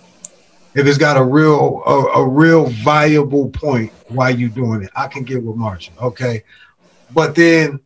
If 0.76 0.86
it's 0.86 1.00
got 1.00 1.18
a 1.18 1.24
real 1.24 1.82
a, 1.88 2.20
a 2.20 2.28
real 2.28 2.68
viable 2.68 3.50
point 3.50 3.92
why 4.10 4.30
you 4.30 4.48
doing 4.48 4.84
it, 4.84 4.92
I 4.96 5.08
can 5.08 5.24
get 5.24 5.44
with 5.44 5.56
marching. 5.56 5.96
Okay. 6.00 6.44
But 7.16 7.34
then 7.34 7.80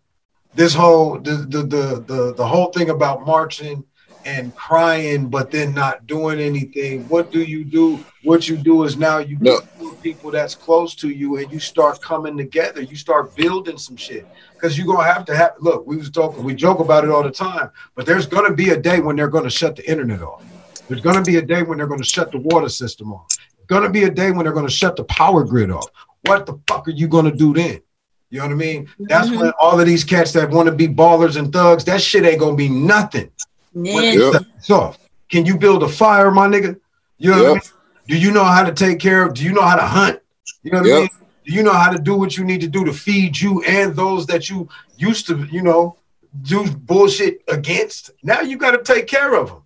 this 0.55 0.73
whole 0.73 1.19
the 1.19 1.31
the 1.47 1.63
the 1.63 2.03
the, 2.05 2.33
the 2.35 2.45
whole 2.45 2.71
thing 2.73 2.89
about 2.89 3.25
marching 3.25 3.85
and 4.25 4.53
crying 4.55 5.27
but 5.29 5.51
then 5.51 5.73
not 5.73 6.05
doing 6.07 6.39
anything, 6.39 7.07
what 7.07 7.31
do 7.31 7.41
you 7.41 7.63
do? 7.63 8.05
What 8.23 8.47
you 8.47 8.57
do 8.57 8.83
is 8.83 8.97
now 8.97 9.17
you 9.17 9.37
No. 9.39 9.59
get 9.79 10.01
people 10.01 10.31
that's 10.31 10.55
close 10.55 10.93
to 10.95 11.09
you 11.09 11.37
and 11.37 11.51
you 11.51 11.59
start 11.59 12.01
coming 12.01 12.37
together. 12.37 12.81
You 12.81 12.95
start 12.95 13.35
building 13.35 13.77
some 13.77 13.95
shit 13.97 14.27
because 14.59 14.77
you're 14.77 14.87
gonna 14.87 15.03
have 15.11 15.25
to 15.25 15.35
have 15.35 15.53
look 15.59 15.85
we 15.87 15.97
was 15.97 16.09
talking 16.11 16.43
we 16.43 16.53
joke 16.53 16.79
about 16.79 17.03
it 17.03 17.09
all 17.09 17.23
the 17.23 17.31
time 17.31 17.69
but 17.95 18.05
there's 18.05 18.27
gonna 18.27 18.53
be 18.53 18.69
a 18.69 18.77
day 18.77 18.99
when 18.99 19.15
they're 19.15 19.27
gonna 19.27 19.49
shut 19.49 19.75
the 19.75 19.89
internet 19.89 20.21
off 20.21 20.43
there's 20.87 21.01
gonna 21.01 21.21
be 21.23 21.37
a 21.37 21.41
day 21.41 21.63
when 21.63 21.77
they're 21.79 21.87
gonna 21.87 22.03
shut 22.03 22.31
the 22.31 22.37
water 22.37 22.69
system 22.69 23.11
off 23.11 23.25
there's 23.57 23.67
gonna 23.67 23.89
be 23.89 24.03
a 24.03 24.09
day 24.09 24.29
when 24.31 24.43
they're 24.45 24.53
gonna 24.53 24.69
shut 24.69 24.95
the 24.95 25.03
power 25.05 25.43
grid 25.43 25.71
off 25.71 25.89
what 26.25 26.45
the 26.45 26.59
fuck 26.67 26.87
are 26.87 26.91
you 26.91 27.07
gonna 27.07 27.31
do 27.35 27.53
then 27.53 27.81
you 28.29 28.37
know 28.39 28.45
what 28.45 28.51
i 28.51 28.55
mean 28.55 28.87
that's 28.99 29.29
Mhm. 29.29 29.39
when 29.39 29.51
all 29.59 29.79
of 29.79 29.85
these 29.87 30.03
cats 30.03 30.31
that 30.33 30.51
want 30.51 30.67
to 30.67 30.75
be 30.75 30.87
ballers 30.87 31.37
and 31.37 31.51
thugs 31.51 31.83
that 31.85 32.01
shit 32.01 32.23
ain't 32.23 32.39
gonna 32.39 32.55
be 32.55 32.69
nothing 32.69 33.29
when 33.73 33.85
Yeah. 33.85 34.01
they 34.01 34.17
Yeah. 34.17 34.31
shut 34.31 34.45
this 34.55 34.69
off 34.69 34.97
can 35.31 35.45
you 35.45 35.57
build 35.57 35.83
a 35.83 35.89
fire 35.89 36.31
my 36.31 36.47
nigga 36.47 36.77
you 37.17 37.31
know 37.31 37.37
what 37.43 37.49
I 37.49 37.53
mean? 37.53 37.61
do 38.07 38.17
you 38.17 38.31
know 38.31 38.43
how 38.43 38.63
to 38.63 38.71
take 38.73 38.99
care 38.99 39.23
of 39.25 39.33
do 39.33 39.43
you 39.43 39.53
know 39.53 39.61
how 39.61 39.75
to 39.75 39.85
hunt 39.85 40.19
you 40.63 40.71
know 40.71 40.79
what 40.79 40.87
Yeah. 40.87 40.95
i 40.95 40.99
mean 41.01 41.09
do 41.45 41.53
you 41.53 41.63
know 41.63 41.73
how 41.73 41.89
to 41.91 41.97
do 41.99 42.15
what 42.15 42.37
you 42.37 42.43
need 42.43 42.61
to 42.61 42.67
do 42.67 42.85
to 42.85 42.93
feed 42.93 43.39
you 43.39 43.63
and 43.63 43.95
those 43.95 44.27
that 44.27 44.47
you 44.47 44.69
used 44.97 45.25
to, 45.25 45.47
you 45.51 45.63
know, 45.63 45.97
do 46.43 46.69
bullshit 46.69 47.41
against? 47.47 48.11
Now 48.21 48.41
you 48.41 48.57
got 48.57 48.71
to 48.71 48.83
take 48.83 49.07
care 49.07 49.33
of 49.33 49.47
them. 49.47 49.63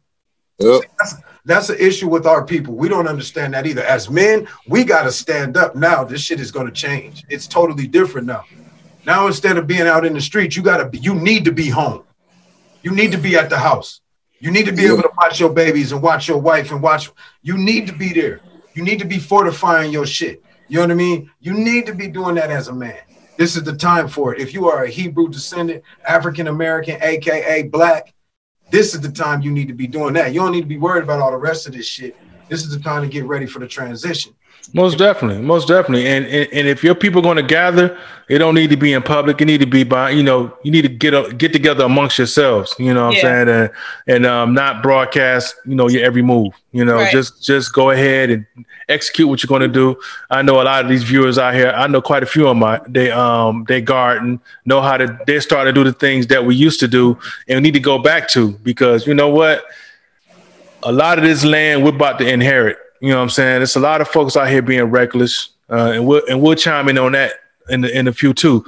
Yep. 0.60 0.84
That's 1.44 1.68
an 1.70 1.76
issue 1.78 2.08
with 2.08 2.26
our 2.26 2.46
people. 2.46 2.76
We 2.76 2.88
don't 2.88 3.10
understand 3.10 3.54
that 3.56 3.68
either. 3.68 3.84
As 3.84 4.10
men, 4.10 4.48
we 4.70 4.86
got 4.86 5.04
to 5.04 5.12
stand 5.12 5.58
up 5.58 5.76
now. 5.76 6.06
This 6.06 6.22
shit 6.22 6.40
is 6.40 6.50
going 6.50 6.66
to 6.66 6.72
change. 6.72 7.26
It's 7.28 7.46
totally 7.46 7.88
different 7.88 8.26
now. 8.26 8.46
Now 9.06 9.28
instead 9.28 9.58
of 9.58 9.68
being 9.68 9.82
out 9.86 10.06
in 10.06 10.14
the 10.14 10.22
street, 10.22 10.56
you 10.56 10.64
got 10.64 10.78
to 10.78 10.86
be. 10.86 11.00
You 11.00 11.14
need 11.14 11.44
to 11.44 11.52
be 11.52 11.68
home. 11.68 12.04
You 12.86 12.92
need 12.92 13.12
to 13.14 13.18
be 13.18 13.36
at 13.36 13.50
the 13.50 13.58
house. 13.58 14.02
You 14.38 14.52
need 14.52 14.68
to 14.68 14.72
be 14.72 14.86
able 14.86 15.02
to 15.02 15.10
watch 15.18 15.40
your 15.40 15.50
babies 15.50 15.92
and 15.92 16.04
watch 16.04 16.28
your 16.28 16.38
wife 16.38 16.72
and 16.72 16.84
watch. 16.84 17.10
You 17.42 17.58
need 17.58 17.88
to 17.88 17.94
be 17.94 18.14
there. 18.14 18.42
You 18.76 18.84
need 18.84 19.00
to 19.00 19.06
be 19.06 19.18
fortifying 19.18 19.92
your 19.92 20.06
shit. 20.06 20.44
You 20.68 20.76
know 20.76 20.82
what 20.84 20.92
I 20.92 20.94
mean? 20.94 21.32
You 21.40 21.54
need 21.54 21.88
to 21.88 21.96
be 21.96 22.08
doing 22.08 22.36
that 22.36 22.52
as 22.52 22.68
a 22.68 22.74
man. 22.74 23.00
This 23.38 23.56
is 23.56 23.64
the 23.64 23.76
time 23.76 24.08
for 24.08 24.36
it. 24.36 24.40
If 24.40 24.54
you 24.54 24.70
are 24.70 24.84
a 24.84 24.88
Hebrew 24.88 25.30
descendant, 25.30 25.84
African 26.08 26.46
American, 26.46 27.02
aka 27.02 27.64
black, 27.64 28.14
this 28.70 28.94
is 28.94 29.02
the 29.02 29.12
time 29.12 29.42
you 29.42 29.50
need 29.50 29.68
to 29.68 29.74
be 29.74 29.88
doing 29.88 30.14
that. 30.14 30.32
You 30.32 30.42
don't 30.42 30.52
need 30.52 30.62
to 30.62 30.68
be 30.68 30.78
worried 30.78 31.06
about 31.06 31.22
all 31.22 31.32
the 31.32 31.38
rest 31.38 31.66
of 31.66 31.74
this 31.74 31.88
shit. 31.88 32.16
This 32.50 32.64
is 32.64 32.70
the 32.70 32.80
time 32.80 33.02
to 33.02 33.08
get 33.08 33.26
ready 33.26 33.46
for 33.46 33.60
the 33.60 33.68
transition. 33.68 34.34
Most 34.74 34.98
definitely, 34.98 35.42
most 35.44 35.68
definitely. 35.68 36.08
And 36.08 36.26
and, 36.26 36.52
and 36.52 36.68
if 36.68 36.84
your 36.84 36.96
people 36.96 37.20
are 37.20 37.24
going 37.24 37.38
to 37.38 37.44
gather, 37.44 37.98
it 38.28 38.40
don't 38.40 38.56
need 38.56 38.70
to 38.72 38.78
be 38.78 38.94
in 38.94 39.04
public. 39.04 39.40
It 39.40 39.46
need 39.46 39.60
to 39.60 39.68
be 39.68 39.84
by 39.84 40.10
you 40.10 40.24
know 40.24 40.58
you 40.64 40.72
need 40.72 40.82
to 40.82 40.90
get 40.90 41.14
a, 41.14 41.32
get 41.34 41.54
together 41.54 41.84
amongst 41.84 42.18
yourselves. 42.18 42.74
You 42.80 42.94
know 42.94 43.08
what 43.08 43.16
yeah. 43.16 43.20
I'm 43.20 43.48
saying, 43.48 43.50
and 43.50 43.70
and 44.08 44.26
um, 44.26 44.54
not 44.54 44.82
broadcast 44.82 45.56
you 45.66 45.76
know 45.76 45.88
your 45.88 46.04
every 46.04 46.24
move. 46.24 46.54
You 46.72 46.84
know, 46.84 46.96
right. 46.96 47.12
just 47.12 47.44
just 47.44 47.74
go 47.74 47.92
ahead 47.92 48.30
and 48.32 48.46
execute 48.90 49.28
what 49.28 49.44
you're 49.44 49.48
going 49.48 49.62
to 49.62 49.68
do. 49.68 50.00
I 50.30 50.42
know 50.42 50.62
a 50.62 50.64
lot 50.64 50.84
of 50.84 50.90
these 50.90 51.04
viewers 51.04 51.38
out 51.38 51.54
here. 51.54 51.74
I 51.76 51.88
know 51.88 52.02
quite 52.02 52.24
a 52.24 52.28
few 52.28 52.48
of 52.48 52.58
my 52.58 52.82
they 52.88 53.12
um 53.12 53.66
they 53.68 53.82
garden 53.82 54.42
know 54.66 54.82
how 54.82 54.98
to 54.98 55.18
they're 55.28 55.42
starting 55.42 55.74
to 55.74 55.80
do 55.80 55.90
the 55.90 55.98
things 55.98 56.28
that 56.28 56.46
we 56.46 56.56
used 56.56 56.80
to 56.80 56.88
do 56.88 57.18
and 57.48 57.58
we 57.58 57.62
need 57.62 57.74
to 57.74 57.80
go 57.80 58.00
back 58.00 58.28
to 58.30 58.52
because 58.64 59.06
you 59.06 59.14
know 59.14 59.30
what, 59.30 59.66
a 60.84 60.92
lot 60.92 61.18
of 61.18 61.24
this 61.24 61.44
land 61.44 61.84
we're 61.84 61.96
about 61.96 62.20
to 62.20 62.28
inherit 62.28 62.78
you 63.06 63.10
know 63.10 63.18
what 63.18 63.24
I'm 63.24 63.30
saying? 63.30 63.60
There's 63.60 63.76
a 63.76 63.80
lot 63.80 64.02
of 64.02 64.08
folks 64.08 64.38
out 64.38 64.50
here 64.50 64.62
being 64.62 64.84
reckless, 64.86 65.50
uh, 65.70 65.92
and 65.94 66.08
we'll 66.08 66.24
and 66.28 66.42
we'll 66.42 66.56
chime 66.56 66.90
in 66.90 66.98
on 66.98 67.12
that 67.12 67.34
in 67.70 67.82
the, 67.82 67.98
in 67.98 68.08
a 68.08 68.14
few 68.14 68.34
too. 68.34 68.66